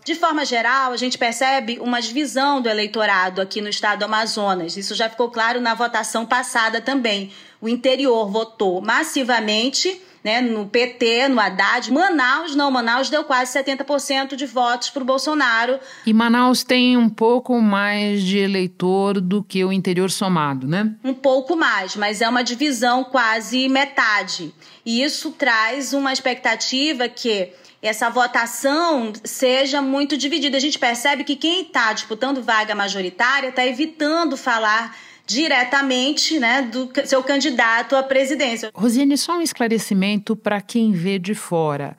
De 0.06 0.14
forma 0.14 0.46
geral, 0.46 0.92
a 0.92 0.98
gente 0.98 1.18
percebe 1.18 1.80
uma 1.82 2.00
divisão 2.00 2.62
do 2.62 2.70
eleitorado 2.70 3.42
aqui 3.42 3.60
no 3.60 3.70
estado 3.70 4.00
do 4.00 4.06
Amazonas. 4.06 4.78
Isso 4.78 4.94
já 4.94 5.10
ficou 5.10 5.32
claro 5.32 5.60
na 5.60 5.74
votação 5.74 6.28
passada 6.28 6.80
também. 6.80 7.34
O 7.60 7.68
interior 7.68 8.30
votou 8.30 8.82
massivamente 8.82 10.00
né, 10.26 10.42
no 10.42 10.66
PT, 10.66 11.28
no 11.28 11.40
Haddad. 11.40 11.94
Manaus, 11.94 12.56
não, 12.56 12.72
Manaus 12.72 13.12
deu 13.12 13.24
quase 13.24 13.54
70% 13.60 14.36
de 14.36 14.48
votos 14.48 14.90
para 14.90 15.04
o 15.04 15.06
Bolsonaro. 15.06 15.80
E 16.04 16.12
Manaus 16.12 16.64
tem 16.64 16.98
um 16.98 17.08
pouco 17.08 17.62
mais 17.62 18.24
de 18.24 18.40
eleitor 18.40 19.22
do 19.22 19.44
que 19.44 19.64
o 19.64 19.72
interior 19.72 20.10
somado, 20.10 20.68
né? 20.68 20.92
Um 21.04 21.14
pouco 21.14 21.56
mais, 21.56 21.96
mas 21.96 22.22
é 22.22 22.28
uma 22.28 22.44
divisão 22.44 23.04
quase 23.04 23.70
metade. 23.70 24.52
E 24.84 25.04
isso 25.04 25.30
traz 25.30 25.94
uma 25.94 26.12
expectativa 26.12 27.08
que 27.08 27.52
essa 27.80 28.10
votação 28.10 29.14
seja 29.24 29.80
muito 29.80 30.18
dividida. 30.18 30.58
A 30.58 30.60
gente 30.60 30.80
percebe 30.80 31.24
que 31.24 31.36
quem 31.36 31.62
está 31.62 31.94
disputando 31.94 32.42
vaga 32.42 32.74
majoritária 32.74 33.50
está 33.50 33.64
evitando 33.64 34.36
falar 34.36 34.98
diretamente 35.26 36.40
né, 36.40 36.62
do 36.62 36.90
seu 37.06 37.24
candidato 37.24 37.96
à 37.96 38.04
presidência. 38.04 38.70
Rosiane, 38.74 39.18
só 39.18 39.38
um 39.38 39.42
esclarecimento 39.42 40.36
para 40.36 40.62
quem 40.62 40.92
vê 40.92 41.18
de 41.18 41.34
fora. 41.34 41.98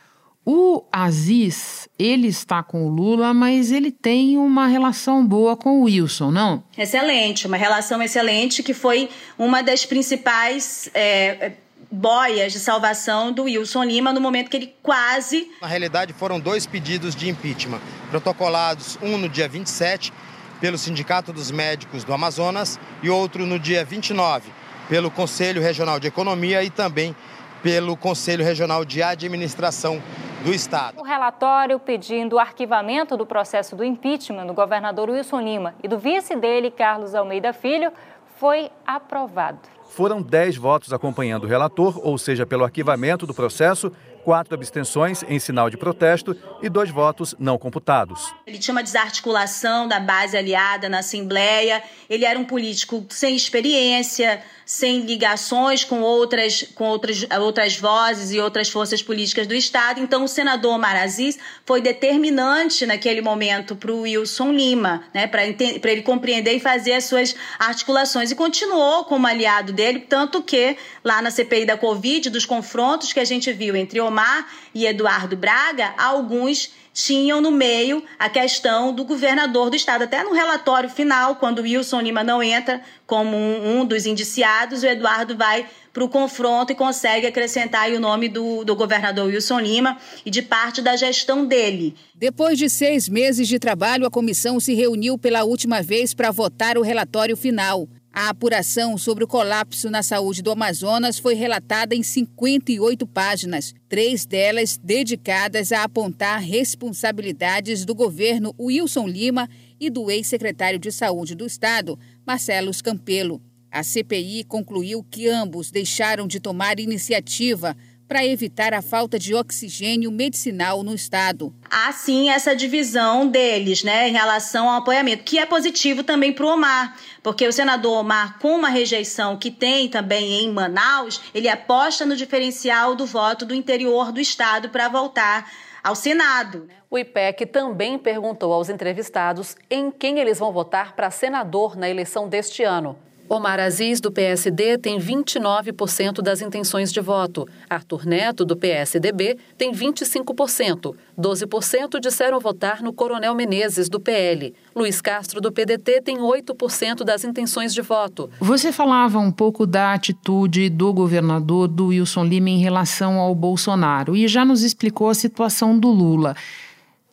O 0.48 0.84
Aziz, 0.92 1.88
ele 1.98 2.28
está 2.28 2.62
com 2.62 2.86
o 2.86 2.88
Lula, 2.88 3.34
mas 3.34 3.72
ele 3.72 3.90
tem 3.90 4.38
uma 4.38 4.68
relação 4.68 5.26
boa 5.26 5.56
com 5.56 5.80
o 5.80 5.82
Wilson, 5.82 6.30
não? 6.30 6.62
Excelente, 6.78 7.48
uma 7.48 7.56
relação 7.56 8.00
excelente 8.00 8.62
que 8.62 8.72
foi 8.72 9.08
uma 9.36 9.60
das 9.60 9.84
principais 9.84 10.88
é, 10.94 11.54
boias 11.90 12.52
de 12.52 12.60
salvação 12.60 13.32
do 13.32 13.42
Wilson 13.44 13.82
Lima 13.82 14.12
no 14.12 14.20
momento 14.20 14.48
que 14.48 14.56
ele 14.56 14.74
quase. 14.82 15.50
Na 15.60 15.66
realidade, 15.66 16.12
foram 16.12 16.38
dois 16.38 16.64
pedidos 16.64 17.16
de 17.16 17.28
impeachment 17.28 17.80
protocolados, 18.10 18.96
um 19.02 19.18
no 19.18 19.28
dia 19.28 19.48
27 19.48 20.12
pelo 20.60 20.78
Sindicato 20.78 21.32
dos 21.32 21.50
Médicos 21.50 22.04
do 22.04 22.12
Amazonas 22.12 22.78
e 23.02 23.10
outro 23.10 23.46
no 23.46 23.58
dia 23.58 23.84
29 23.84 24.50
pelo 24.88 25.10
Conselho 25.10 25.60
Regional 25.60 25.98
de 25.98 26.06
Economia 26.06 26.62
e 26.62 26.70
também 26.70 27.14
pelo 27.62 27.96
Conselho 27.96 28.44
Regional 28.44 28.84
de 28.84 29.02
Administração 29.02 30.00
do 30.44 30.52
Estado. 30.52 31.00
O 31.00 31.02
relatório 31.02 31.78
pedindo 31.80 32.36
o 32.36 32.38
arquivamento 32.38 33.16
do 33.16 33.26
processo 33.26 33.74
do 33.74 33.82
impeachment 33.82 34.46
do 34.46 34.54
governador 34.54 35.10
Wilson 35.10 35.40
Lima 35.40 35.74
e 35.82 35.88
do 35.88 35.98
vice 35.98 36.36
dele, 36.36 36.70
Carlos 36.70 37.14
Almeida 37.14 37.52
Filho, 37.52 37.92
foi 38.36 38.70
aprovado. 38.86 39.58
Foram 39.88 40.20
10 40.20 40.56
votos 40.56 40.92
acompanhando 40.92 41.44
o 41.44 41.46
relator, 41.46 41.98
ou 42.06 42.18
seja, 42.18 42.46
pelo 42.46 42.64
arquivamento 42.64 43.26
do 43.26 43.32
processo, 43.32 43.90
quatro 44.26 44.56
abstenções 44.56 45.22
em 45.28 45.38
sinal 45.38 45.70
de 45.70 45.76
protesto 45.76 46.36
e 46.60 46.68
dois 46.68 46.90
votos 46.90 47.32
não 47.38 47.56
computados. 47.56 48.34
Ele 48.44 48.58
tinha 48.58 48.74
uma 48.74 48.82
desarticulação 48.82 49.86
da 49.86 50.00
base 50.00 50.36
aliada 50.36 50.88
na 50.88 50.98
Assembleia, 50.98 51.80
ele 52.10 52.24
era 52.24 52.36
um 52.36 52.44
político 52.44 53.06
sem 53.08 53.36
experiência, 53.36 54.42
sem 54.66 55.02
ligações 55.02 55.84
com 55.84 56.02
outras, 56.02 56.64
com 56.74 56.88
outras, 56.88 57.24
outras 57.40 57.76
vozes 57.78 58.32
e 58.32 58.40
outras 58.40 58.68
forças 58.68 59.00
políticas 59.00 59.46
do 59.46 59.54
Estado. 59.54 60.00
Então, 60.00 60.24
o 60.24 60.28
senador 60.28 60.74
Omar 60.74 61.00
Aziz 61.00 61.38
foi 61.64 61.80
determinante 61.80 62.84
naquele 62.84 63.20
momento 63.20 63.76
para 63.76 63.92
o 63.92 64.00
Wilson 64.00 64.50
Lima, 64.50 65.04
né, 65.14 65.28
para 65.28 65.44
ele 65.46 66.02
compreender 66.02 66.54
e 66.54 66.60
fazer 66.60 66.94
as 66.94 67.04
suas 67.04 67.36
articulações. 67.60 68.32
E 68.32 68.34
continuou 68.34 69.04
como 69.04 69.24
aliado 69.28 69.72
dele, 69.72 70.00
tanto 70.00 70.42
que 70.42 70.76
lá 71.04 71.22
na 71.22 71.30
CPI 71.30 71.64
da 71.64 71.78
Covid, 71.78 72.28
dos 72.28 72.44
confrontos 72.44 73.12
que 73.12 73.20
a 73.20 73.24
gente 73.24 73.52
viu 73.52 73.76
entre 73.76 74.00
Omar 74.00 74.48
e 74.74 74.84
Eduardo 74.84 75.36
Braga, 75.36 75.94
alguns 75.96 76.74
tinham 76.96 77.42
no 77.42 77.50
meio 77.50 78.02
a 78.18 78.26
questão 78.30 78.90
do 78.90 79.04
governador 79.04 79.68
do 79.68 79.76
estado. 79.76 80.04
Até 80.04 80.24
no 80.24 80.32
relatório 80.32 80.88
final, 80.88 81.36
quando 81.36 81.60
Wilson 81.60 82.00
Lima 82.00 82.24
não 82.24 82.42
entra 82.42 82.80
como 83.06 83.36
um, 83.36 83.80
um 83.80 83.84
dos 83.84 84.06
indiciados, 84.06 84.82
o 84.82 84.86
Eduardo 84.86 85.36
vai 85.36 85.66
para 85.92 86.02
o 86.02 86.08
confronto 86.08 86.72
e 86.72 86.74
consegue 86.74 87.26
acrescentar 87.26 87.90
o 87.90 88.00
nome 88.00 88.30
do, 88.30 88.64
do 88.64 88.74
governador 88.74 89.26
Wilson 89.26 89.60
Lima 89.60 89.98
e 90.24 90.30
de 90.30 90.40
parte 90.40 90.80
da 90.80 90.96
gestão 90.96 91.44
dele. 91.44 91.94
Depois 92.14 92.58
de 92.58 92.70
seis 92.70 93.10
meses 93.10 93.46
de 93.46 93.58
trabalho, 93.58 94.06
a 94.06 94.10
comissão 94.10 94.58
se 94.58 94.72
reuniu 94.72 95.18
pela 95.18 95.44
última 95.44 95.82
vez 95.82 96.14
para 96.14 96.30
votar 96.30 96.78
o 96.78 96.82
relatório 96.82 97.36
final. 97.36 97.86
A 98.18 98.30
apuração 98.30 98.96
sobre 98.96 99.24
o 99.24 99.26
colapso 99.26 99.90
na 99.90 100.02
saúde 100.02 100.40
do 100.40 100.50
Amazonas 100.50 101.18
foi 101.18 101.34
relatada 101.34 101.94
em 101.94 102.02
58 102.02 103.06
páginas, 103.06 103.74
três 103.90 104.24
delas 104.24 104.80
dedicadas 104.82 105.70
a 105.70 105.82
apontar 105.82 106.40
responsabilidades 106.40 107.84
do 107.84 107.94
governo 107.94 108.54
Wilson 108.58 109.06
Lima 109.06 109.46
e 109.78 109.90
do 109.90 110.10
ex-secretário 110.10 110.78
de 110.78 110.90
Saúde 110.90 111.34
do 111.34 111.44
Estado, 111.44 111.98
Marcelo 112.26 112.72
Campelo. 112.82 113.38
A 113.70 113.82
CPI 113.82 114.44
concluiu 114.44 115.04
que 115.04 115.28
ambos 115.28 115.70
deixaram 115.70 116.26
de 116.26 116.40
tomar 116.40 116.80
iniciativa 116.80 117.76
para 118.08 118.24
evitar 118.24 118.72
a 118.72 118.82
falta 118.82 119.18
de 119.18 119.34
oxigênio 119.34 120.10
medicinal 120.10 120.82
no 120.82 120.94
estado. 120.94 121.52
Há 121.70 121.92
sim 121.92 122.30
essa 122.30 122.54
divisão 122.54 123.26
deles, 123.26 123.82
né, 123.82 124.08
em 124.08 124.12
relação 124.12 124.68
ao 124.68 124.78
apoiamento, 124.78 125.24
que 125.24 125.38
é 125.38 125.46
positivo 125.46 126.02
também 126.02 126.32
para 126.32 126.46
o 126.46 126.54
Omar, 126.54 126.96
porque 127.22 127.46
o 127.46 127.52
senador 127.52 127.98
Omar, 127.98 128.38
com 128.38 128.54
uma 128.54 128.68
rejeição 128.68 129.36
que 129.36 129.50
tem 129.50 129.88
também 129.88 130.44
em 130.44 130.52
Manaus, 130.52 131.20
ele 131.34 131.48
aposta 131.48 132.06
no 132.06 132.16
diferencial 132.16 132.94
do 132.94 133.06
voto 133.06 133.44
do 133.44 133.54
interior 133.54 134.12
do 134.12 134.20
estado 134.20 134.68
para 134.68 134.88
voltar 134.88 135.50
ao 135.82 135.94
Senado. 135.94 136.68
O 136.90 136.98
IPEC 136.98 137.46
também 137.46 137.98
perguntou 137.98 138.52
aos 138.52 138.68
entrevistados 138.68 139.56
em 139.70 139.90
quem 139.90 140.18
eles 140.18 140.38
vão 140.38 140.52
votar 140.52 140.94
para 140.94 141.10
senador 141.10 141.76
na 141.76 141.88
eleição 141.88 142.28
deste 142.28 142.62
ano. 142.62 142.96
Omar 143.28 143.58
Aziz, 143.58 144.00
do 144.00 144.12
PSD, 144.12 144.78
tem 144.78 144.98
29% 144.98 146.22
das 146.22 146.40
intenções 146.40 146.92
de 146.92 147.00
voto. 147.00 147.48
Arthur 147.68 148.06
Neto, 148.06 148.44
do 148.44 148.56
PSDB, 148.56 149.36
tem 149.58 149.72
25%. 149.72 150.94
12% 151.18 152.00
disseram 152.00 152.38
votar 152.38 152.82
no 152.82 152.92
Coronel 152.92 153.34
Menezes, 153.34 153.88
do 153.88 153.98
PL. 153.98 154.54
Luiz 154.74 155.00
Castro, 155.00 155.40
do 155.40 155.50
PDT, 155.50 156.02
tem 156.02 156.18
8% 156.18 157.02
das 157.02 157.24
intenções 157.24 157.74
de 157.74 157.82
voto. 157.82 158.30
Você 158.38 158.70
falava 158.70 159.18
um 159.18 159.32
pouco 159.32 159.66
da 159.66 159.92
atitude 159.92 160.68
do 160.68 160.92
governador 160.92 161.66
do 161.66 161.88
Wilson 161.88 162.24
Lima 162.24 162.50
em 162.50 162.58
relação 162.58 163.18
ao 163.18 163.34
Bolsonaro 163.34 164.16
e 164.16 164.28
já 164.28 164.44
nos 164.44 164.62
explicou 164.62 165.08
a 165.08 165.14
situação 165.14 165.76
do 165.76 165.88
Lula. 165.88 166.36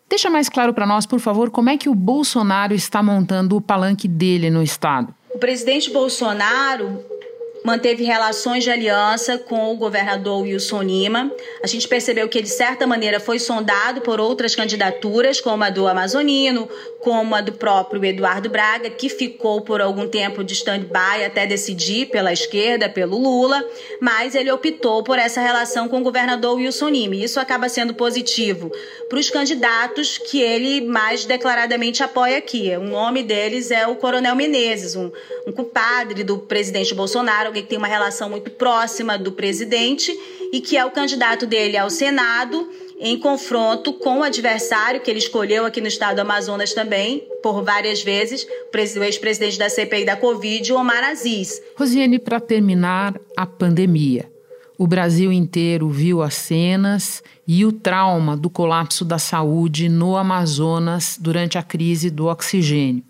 Deixa 0.07 0.29
mais 0.29 0.47
claro 0.47 0.75
para 0.75 0.85
nós, 0.85 1.07
por 1.07 1.19
favor, 1.19 1.49
como 1.49 1.71
é 1.71 1.77
que 1.77 1.89
o 1.89 1.95
Bolsonaro 1.95 2.75
está 2.75 3.01
montando 3.01 3.55
o 3.55 3.61
palanque 3.61 4.07
dele 4.07 4.51
no 4.51 4.61
Estado. 4.61 5.11
O 5.33 5.39
presidente 5.39 5.89
Bolsonaro 5.89 7.03
manteve 7.63 8.03
relações 8.03 8.63
de 8.63 8.69
aliança 8.69 9.37
com 9.37 9.71
o 9.71 9.77
governador 9.77 10.41
Wilson 10.41 10.81
Lima. 10.81 11.31
A 11.63 11.67
gente 11.67 11.87
percebeu 11.87 12.27
que, 12.27 12.41
de 12.41 12.49
certa 12.49 12.85
maneira, 12.85 13.19
foi 13.19 13.39
sondado 13.39 14.01
por 14.01 14.19
outras 14.19 14.53
candidaturas, 14.55 15.39
como 15.39 15.63
a 15.63 15.69
do 15.69 15.87
Amazonino, 15.87 16.67
como 16.99 17.35
a 17.35 17.41
do 17.41 17.53
próprio 17.53 18.03
Eduardo 18.03 18.49
Braga, 18.49 18.89
que 18.89 19.09
ficou 19.09 19.61
por 19.61 19.81
algum 19.81 20.07
tempo 20.07 20.43
de 20.43 20.53
stand-by 20.53 21.23
até 21.25 21.45
decidir 21.45 22.07
pela 22.07 22.33
esquerda, 22.33 22.89
pelo 22.89 23.17
Lula, 23.17 23.63
mas 23.99 24.35
ele 24.35 24.51
optou 24.51 25.03
por 25.03 25.17
essa 25.17 25.41
relação 25.41 25.87
com 25.87 25.99
o 25.99 26.03
governador 26.03 26.55
Wilson 26.55 26.89
Lima. 26.89 27.15
Isso 27.15 27.39
acaba 27.39 27.69
sendo 27.69 27.93
positivo 27.93 28.71
para 29.09 29.19
os 29.19 29.29
candidatos 29.29 30.17
que 30.17 30.41
ele 30.41 30.81
mais 30.81 31.25
declaradamente 31.25 32.03
apoia 32.03 32.37
aqui. 32.37 32.75
O 32.75 32.83
nome 32.83 33.23
deles 33.23 33.71
é 33.71 33.87
o 33.87 33.95
Coronel 33.95 34.35
Menezes, 34.35 34.95
um, 34.95 35.11
um 35.45 35.51
compadre 35.51 36.23
do 36.23 36.39
presidente 36.39 36.93
Bolsonaro, 36.93 37.52
que 37.61 37.69
tem 37.69 37.77
uma 37.77 37.87
relação 37.87 38.29
muito 38.29 38.51
próxima 38.51 39.17
do 39.17 39.31
presidente 39.31 40.11
e 40.51 40.61
que 40.61 40.77
é 40.77 40.85
o 40.85 40.91
candidato 40.91 41.45
dele 41.45 41.77
ao 41.77 41.89
Senado 41.89 42.67
em 42.99 43.17
confronto 43.19 43.91
com 43.93 44.19
o 44.19 44.23
adversário 44.23 45.01
que 45.01 45.11
ele 45.11 45.19
escolheu 45.19 45.65
aqui 45.65 45.81
no 45.81 45.87
estado 45.87 46.15
do 46.15 46.21
Amazonas 46.21 46.73
também, 46.73 47.27
por 47.41 47.61
várias 47.61 48.01
vezes, 48.01 48.47
o 48.73 49.03
ex-presidente 49.03 49.59
da 49.59 49.69
CPI 49.69 50.05
da 50.05 50.15
Covid, 50.15 50.71
Omar 50.71 51.03
Aziz. 51.03 51.61
Rosiane, 51.75 52.17
para 52.17 52.39
terminar, 52.39 53.19
a 53.35 53.45
pandemia. 53.45 54.31
O 54.77 54.87
Brasil 54.87 55.31
inteiro 55.31 55.89
viu 55.89 56.21
as 56.21 56.33
cenas 56.33 57.21
e 57.47 57.65
o 57.65 57.71
trauma 57.71 58.37
do 58.37 58.49
colapso 58.49 59.03
da 59.03 59.19
saúde 59.19 59.89
no 59.89 60.15
Amazonas 60.15 61.17
durante 61.19 61.57
a 61.57 61.63
crise 61.63 62.09
do 62.09 62.27
oxigênio. 62.27 63.03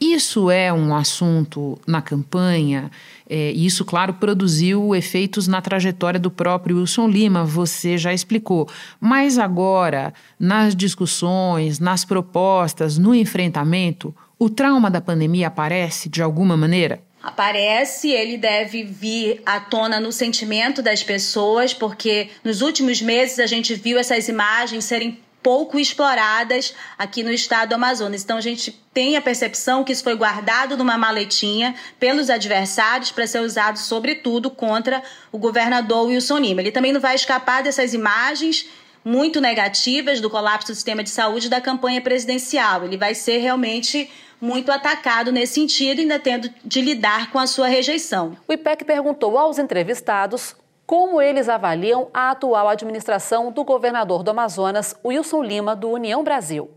Isso 0.00 0.48
é 0.48 0.72
um 0.72 0.94
assunto 0.94 1.76
na 1.84 2.00
campanha, 2.00 2.88
é, 3.28 3.50
isso, 3.50 3.84
claro, 3.84 4.14
produziu 4.14 4.94
efeitos 4.94 5.48
na 5.48 5.60
trajetória 5.60 6.20
do 6.20 6.30
próprio 6.30 6.78
Wilson 6.78 7.08
Lima, 7.08 7.44
você 7.44 7.98
já 7.98 8.12
explicou. 8.12 8.68
Mas 9.00 9.38
agora, 9.38 10.14
nas 10.38 10.74
discussões, 10.74 11.80
nas 11.80 12.04
propostas, 12.04 12.96
no 12.96 13.12
enfrentamento, 13.12 14.14
o 14.38 14.48
trauma 14.48 14.88
da 14.88 15.00
pandemia 15.00 15.48
aparece 15.48 16.08
de 16.08 16.22
alguma 16.22 16.56
maneira? 16.56 17.02
Aparece, 17.20 18.10
ele 18.10 18.38
deve 18.38 18.84
vir 18.84 19.42
à 19.44 19.58
tona 19.58 19.98
no 19.98 20.12
sentimento 20.12 20.80
das 20.80 21.02
pessoas, 21.02 21.74
porque 21.74 22.28
nos 22.44 22.62
últimos 22.62 23.02
meses 23.02 23.40
a 23.40 23.46
gente 23.46 23.74
viu 23.74 23.98
essas 23.98 24.28
imagens 24.28 24.84
serem 24.84 25.18
pouco 25.42 25.78
exploradas 25.78 26.74
aqui 26.96 27.22
no 27.22 27.30
estado 27.30 27.70
do 27.70 27.74
Amazonas. 27.74 28.22
Então 28.22 28.36
a 28.36 28.40
gente 28.40 28.70
tem 28.92 29.16
a 29.16 29.22
percepção 29.22 29.84
que 29.84 29.92
isso 29.92 30.02
foi 30.02 30.16
guardado 30.16 30.76
numa 30.76 30.98
maletinha 30.98 31.74
pelos 31.98 32.30
adversários 32.30 33.10
para 33.10 33.26
ser 33.26 33.40
usado 33.40 33.78
sobretudo 33.78 34.50
contra 34.50 35.02
o 35.30 35.38
governador 35.38 36.06
Wilson 36.06 36.38
Lima. 36.38 36.60
Ele 36.60 36.72
também 36.72 36.92
não 36.92 37.00
vai 37.00 37.14
escapar 37.14 37.62
dessas 37.62 37.94
imagens 37.94 38.66
muito 39.04 39.40
negativas 39.40 40.20
do 40.20 40.28
colapso 40.28 40.72
do 40.72 40.74
sistema 40.74 41.02
de 41.02 41.10
saúde 41.10 41.48
da 41.48 41.60
campanha 41.60 42.00
presidencial. 42.00 42.84
Ele 42.84 42.96
vai 42.96 43.14
ser 43.14 43.38
realmente 43.38 44.10
muito 44.40 44.70
atacado 44.70 45.32
nesse 45.32 45.54
sentido, 45.54 46.00
ainda 46.00 46.18
tendo 46.18 46.50
de 46.64 46.80
lidar 46.80 47.30
com 47.30 47.38
a 47.38 47.46
sua 47.46 47.68
rejeição. 47.68 48.36
O 48.46 48.52
IPEC 48.52 48.84
perguntou 48.84 49.36
aos 49.36 49.58
entrevistados 49.58 50.54
como 50.88 51.20
eles 51.20 51.50
avaliam 51.50 52.08
a 52.14 52.30
atual 52.30 52.66
administração 52.66 53.52
do 53.52 53.62
governador 53.62 54.22
do 54.22 54.30
Amazonas, 54.30 54.96
Wilson 55.04 55.42
Lima, 55.42 55.76
do 55.76 55.90
União 55.90 56.24
Brasil. 56.24 56.70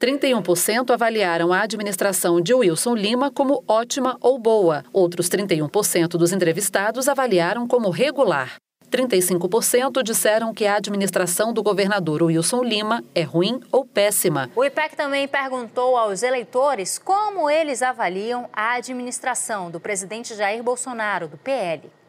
31% 0.00 0.90
avaliaram 0.90 1.52
a 1.52 1.60
administração 1.60 2.40
de 2.40 2.54
Wilson 2.54 2.94
Lima 2.94 3.30
como 3.30 3.62
ótima 3.68 4.16
ou 4.22 4.38
boa. 4.38 4.82
Outros 4.90 5.28
31% 5.28 6.12
dos 6.12 6.32
entrevistados 6.32 7.08
avaliaram 7.08 7.68
como 7.68 7.90
regular. 7.90 8.54
35% 8.90 10.02
disseram 10.02 10.54
que 10.54 10.66
a 10.66 10.76
administração 10.76 11.52
do 11.52 11.62
governador 11.62 12.22
Wilson 12.22 12.62
Lima 12.62 13.04
é 13.14 13.22
ruim 13.22 13.60
ou 13.70 13.84
péssima. 13.84 14.50
O 14.56 14.64
IPEC 14.64 14.96
também 14.96 15.28
perguntou 15.28 15.94
aos 15.94 16.22
eleitores 16.22 16.98
como 16.98 17.50
eles 17.50 17.82
avaliam 17.82 18.48
a 18.50 18.76
administração 18.76 19.70
do 19.70 19.78
presidente 19.78 20.34
Jair 20.34 20.62
Bolsonaro, 20.62 21.28
do 21.28 21.36
PL. 21.36 21.99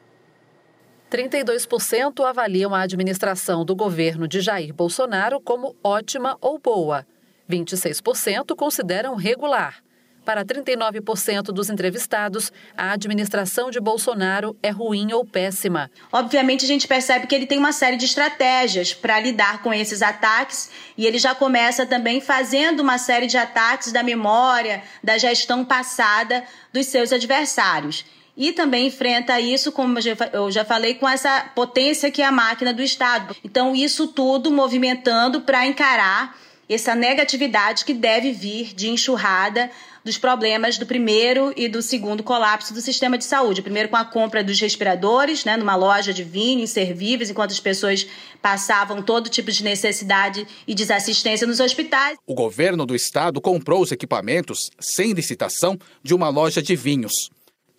32% 1.12 2.26
avaliam 2.26 2.74
a 2.74 2.84
administração 2.84 3.66
do 3.66 3.76
governo 3.76 4.30
de 4.30 4.40
Jair 4.40 4.74
Bolsonaro 4.74 5.42
como 5.42 5.76
ótima 5.84 6.38
ou 6.40 6.58
boa. 6.58 7.06
26% 7.50 8.56
consideram 8.56 9.16
regular. 9.16 9.84
Para 10.24 10.46
39% 10.46 11.46
dos 11.46 11.70
entrevistados, 11.70 12.54
a 12.78 12.94
administração 12.94 13.70
de 13.70 13.80
Bolsonaro 13.82 14.56
é 14.64 14.70
ruim 14.70 15.12
ou 15.12 15.26
péssima. 15.26 15.92
Obviamente, 16.14 16.64
a 16.64 16.68
gente 16.68 16.88
percebe 16.88 17.28
que 17.28 17.36
ele 17.36 17.48
tem 17.48 17.58
uma 17.58 17.74
série 17.74 17.98
de 17.98 18.06
estratégias 18.06 18.94
para 18.94 19.20
lidar 19.20 19.62
com 19.64 19.74
esses 19.74 20.02
ataques 20.02 20.72
e 20.98 21.06
ele 21.06 21.18
já 21.18 21.36
começa 21.36 21.86
também 21.86 22.22
fazendo 22.22 22.80
uma 22.80 22.98
série 22.98 23.28
de 23.28 23.36
ataques 23.36 23.92
da 23.92 24.02
memória, 24.02 24.82
da 25.04 25.18
gestão 25.18 25.66
passada 25.66 26.44
dos 26.72 26.86
seus 26.86 27.12
adversários. 27.12 28.06
E 28.36 28.52
também 28.52 28.88
enfrenta 28.88 29.40
isso, 29.40 29.72
como 29.72 29.98
eu 30.34 30.52
já 30.52 30.64
falei, 30.64 30.96
com 30.96 31.08
essa 31.08 31.52
potência 31.54 32.10
que 32.10 32.22
é 32.22 32.26
a 32.26 32.32
máquina 32.32 32.74
do 32.74 32.82
Estado. 32.82 33.36
Então, 33.44 33.76
isso 33.76 34.08
tudo 34.08 34.50
movimentando 34.50 35.42
para 35.42 35.68
encarar 35.68 36.38
essa 36.70 36.96
negatividade 36.96 37.84
que 37.84 37.94
deve 37.94 38.32
vir 38.32 38.74
de 38.74 38.90
enxurrada 38.90 39.70
dos 40.04 40.18
problemas 40.18 40.78
do 40.78 40.86
primeiro 40.86 41.54
e 41.56 41.68
do 41.68 41.82
segundo 41.82 42.24
colapso 42.24 42.74
do 42.74 42.82
sistema 42.82 43.18
de 43.18 43.26
saúde. 43.26 43.62
Primeiro 43.62 43.90
com 43.90 43.98
a 43.98 44.06
compra 44.06 44.44
dos 44.44 44.60
respiradores, 44.60 45.46
né, 45.46 45.58
numa 45.58 45.76
loja 45.76 46.14
de 46.14 46.24
vinho 46.24 46.62
inservíveis, 46.62 47.30
enquanto 47.30 47.52
as 47.52 47.60
pessoas 47.60 48.08
passavam 48.42 49.02
todo 49.02 49.30
tipo 49.30 49.52
de 49.52 49.64
necessidade 49.64 50.48
e 50.66 50.74
desassistência 50.74 51.46
nos 51.46 51.60
hospitais. 51.60 52.18
O 52.26 52.34
governo 52.34 52.86
do 52.86 52.96
estado 52.96 53.40
comprou 53.40 53.82
os 53.82 53.92
equipamentos, 53.92 54.72
sem 54.80 55.14
licitação, 55.14 55.78
de 56.02 56.16
uma 56.16 56.30
loja 56.30 56.62
de 56.62 56.76
vinhos. 56.76 57.30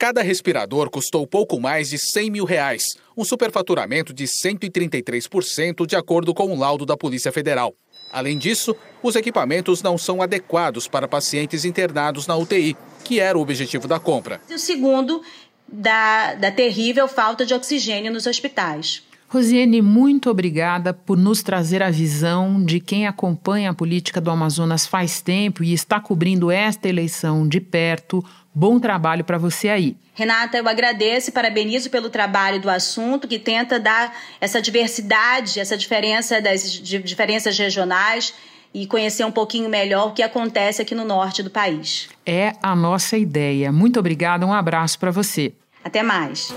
Cada 0.03 0.21
respirador 0.21 0.91
custou 0.91 1.25
pouco 1.29 1.61
mais 1.61 1.91
de 1.91 1.97
100 1.97 2.29
mil 2.29 2.45
reais, 2.45 2.97
um 3.17 3.25
superfaturamento 3.25 4.13
de 4.13 4.25
133%, 4.25 5.87
de 5.87 5.95
acordo 5.95 6.35
com 6.35 6.47
o 6.47 6.55
um 6.55 6.59
laudo 6.59 6.85
da 6.85 6.97
Polícia 6.97 7.31
Federal. 7.31 7.73
Além 8.13 8.37
disso, 8.37 8.75
os 9.01 9.15
equipamentos 9.15 9.81
não 9.81 9.97
são 9.97 10.21
adequados 10.21 10.89
para 10.89 11.07
pacientes 11.07 11.65
internados 11.65 12.27
na 12.27 12.37
UTI, 12.37 12.77
que 13.05 13.21
era 13.21 13.39
o 13.39 13.41
objetivo 13.41 13.87
da 13.87 14.01
compra. 14.01 14.41
E 14.51 14.55
o 14.55 14.59
segundo, 14.59 15.23
da, 15.69 16.35
da 16.35 16.51
terrível 16.51 17.07
falta 17.07 17.47
de 17.47 17.55
oxigênio 17.55 18.13
nos 18.13 18.27
hospitais. 18.27 19.05
Rosiane, 19.33 19.81
muito 19.81 20.29
obrigada 20.29 20.93
por 20.93 21.17
nos 21.17 21.43
trazer 21.43 21.83
a 21.83 21.91
visão 21.91 22.63
de 22.63 22.79
quem 22.81 23.07
acompanha 23.07 23.71
a 23.71 23.75
política 23.75 24.21
do 24.21 24.31
Amazonas 24.31 24.87
faz 24.87 25.23
tempo 25.23 25.65
e 25.65 25.73
está 25.73 25.99
cobrindo 25.99 26.51
esta 26.51 26.87
eleição 26.87 27.49
de 27.49 27.59
perto. 27.59 28.23
Bom 28.55 28.79
trabalho 28.79 29.25
para 29.25 29.39
você 29.39 29.69
aí. 29.69 29.97
Renata, 30.15 30.59
eu 30.59 30.69
agradeço 30.69 31.31
e 31.31 31.33
parabenizo 31.33 31.89
pelo 31.89 32.11
trabalho 32.11 32.61
do 32.61 32.69
assunto 32.69 33.27
que 33.27 33.39
tenta 33.39 33.81
dar 33.81 34.15
essa 34.41 34.61
diversidade, 34.61 35.59
essa 35.59 35.77
diferença 35.77 36.41
das 36.41 36.71
diferenças 36.71 37.59
regionais 37.59 38.35
e 38.75 38.87
conhecer 38.87 39.25
um 39.25 39.31
pouquinho 39.31 39.71
melhor 39.71 40.09
o 40.09 40.13
que 40.13 40.23
acontece 40.23 40.83
aqui 40.83 40.95
no 40.95 41.05
norte 41.05 41.43
do 41.43 41.51
país. 41.51 42.09
É 42.27 42.55
a 42.63 42.77
nossa 42.77 43.17
ideia. 43.17 43.73
Muito 43.73 43.99
obrigada, 43.99 44.47
um 44.47 44.53
abraço 44.53 44.99
para 44.99 45.11
você. 45.11 45.53
Até 45.83 46.03
mais. 46.03 46.55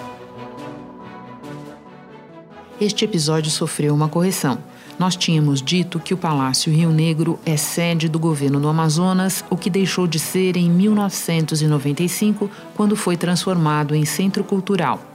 Este 2.79 3.05
episódio 3.05 3.49
sofreu 3.49 3.93
uma 3.93 4.10
correção. 4.10 4.62
Nós 4.97 5.15
tínhamos 5.15 5.62
dito 5.62 5.99
que 5.99 6.13
o 6.13 6.17
Palácio 6.17 6.71
Rio 6.71 6.89
Negro 6.89 7.38
é 7.45 7.58
sede 7.58 8.08
do 8.08 8.17
governo 8.17 8.60
do 8.60 8.67
Amazonas, 8.67 9.43
o 9.49 9.58
que 9.58 9.69
deixou 9.69 10.08
de 10.08 10.19
ser 10.19 10.55
em 10.55 10.69
1995, 10.69 12.49
quando 12.75 12.95
foi 12.95 13.17
transformado 13.17 13.93
em 13.93 14.05
centro 14.05 14.43
cultural. 14.43 15.14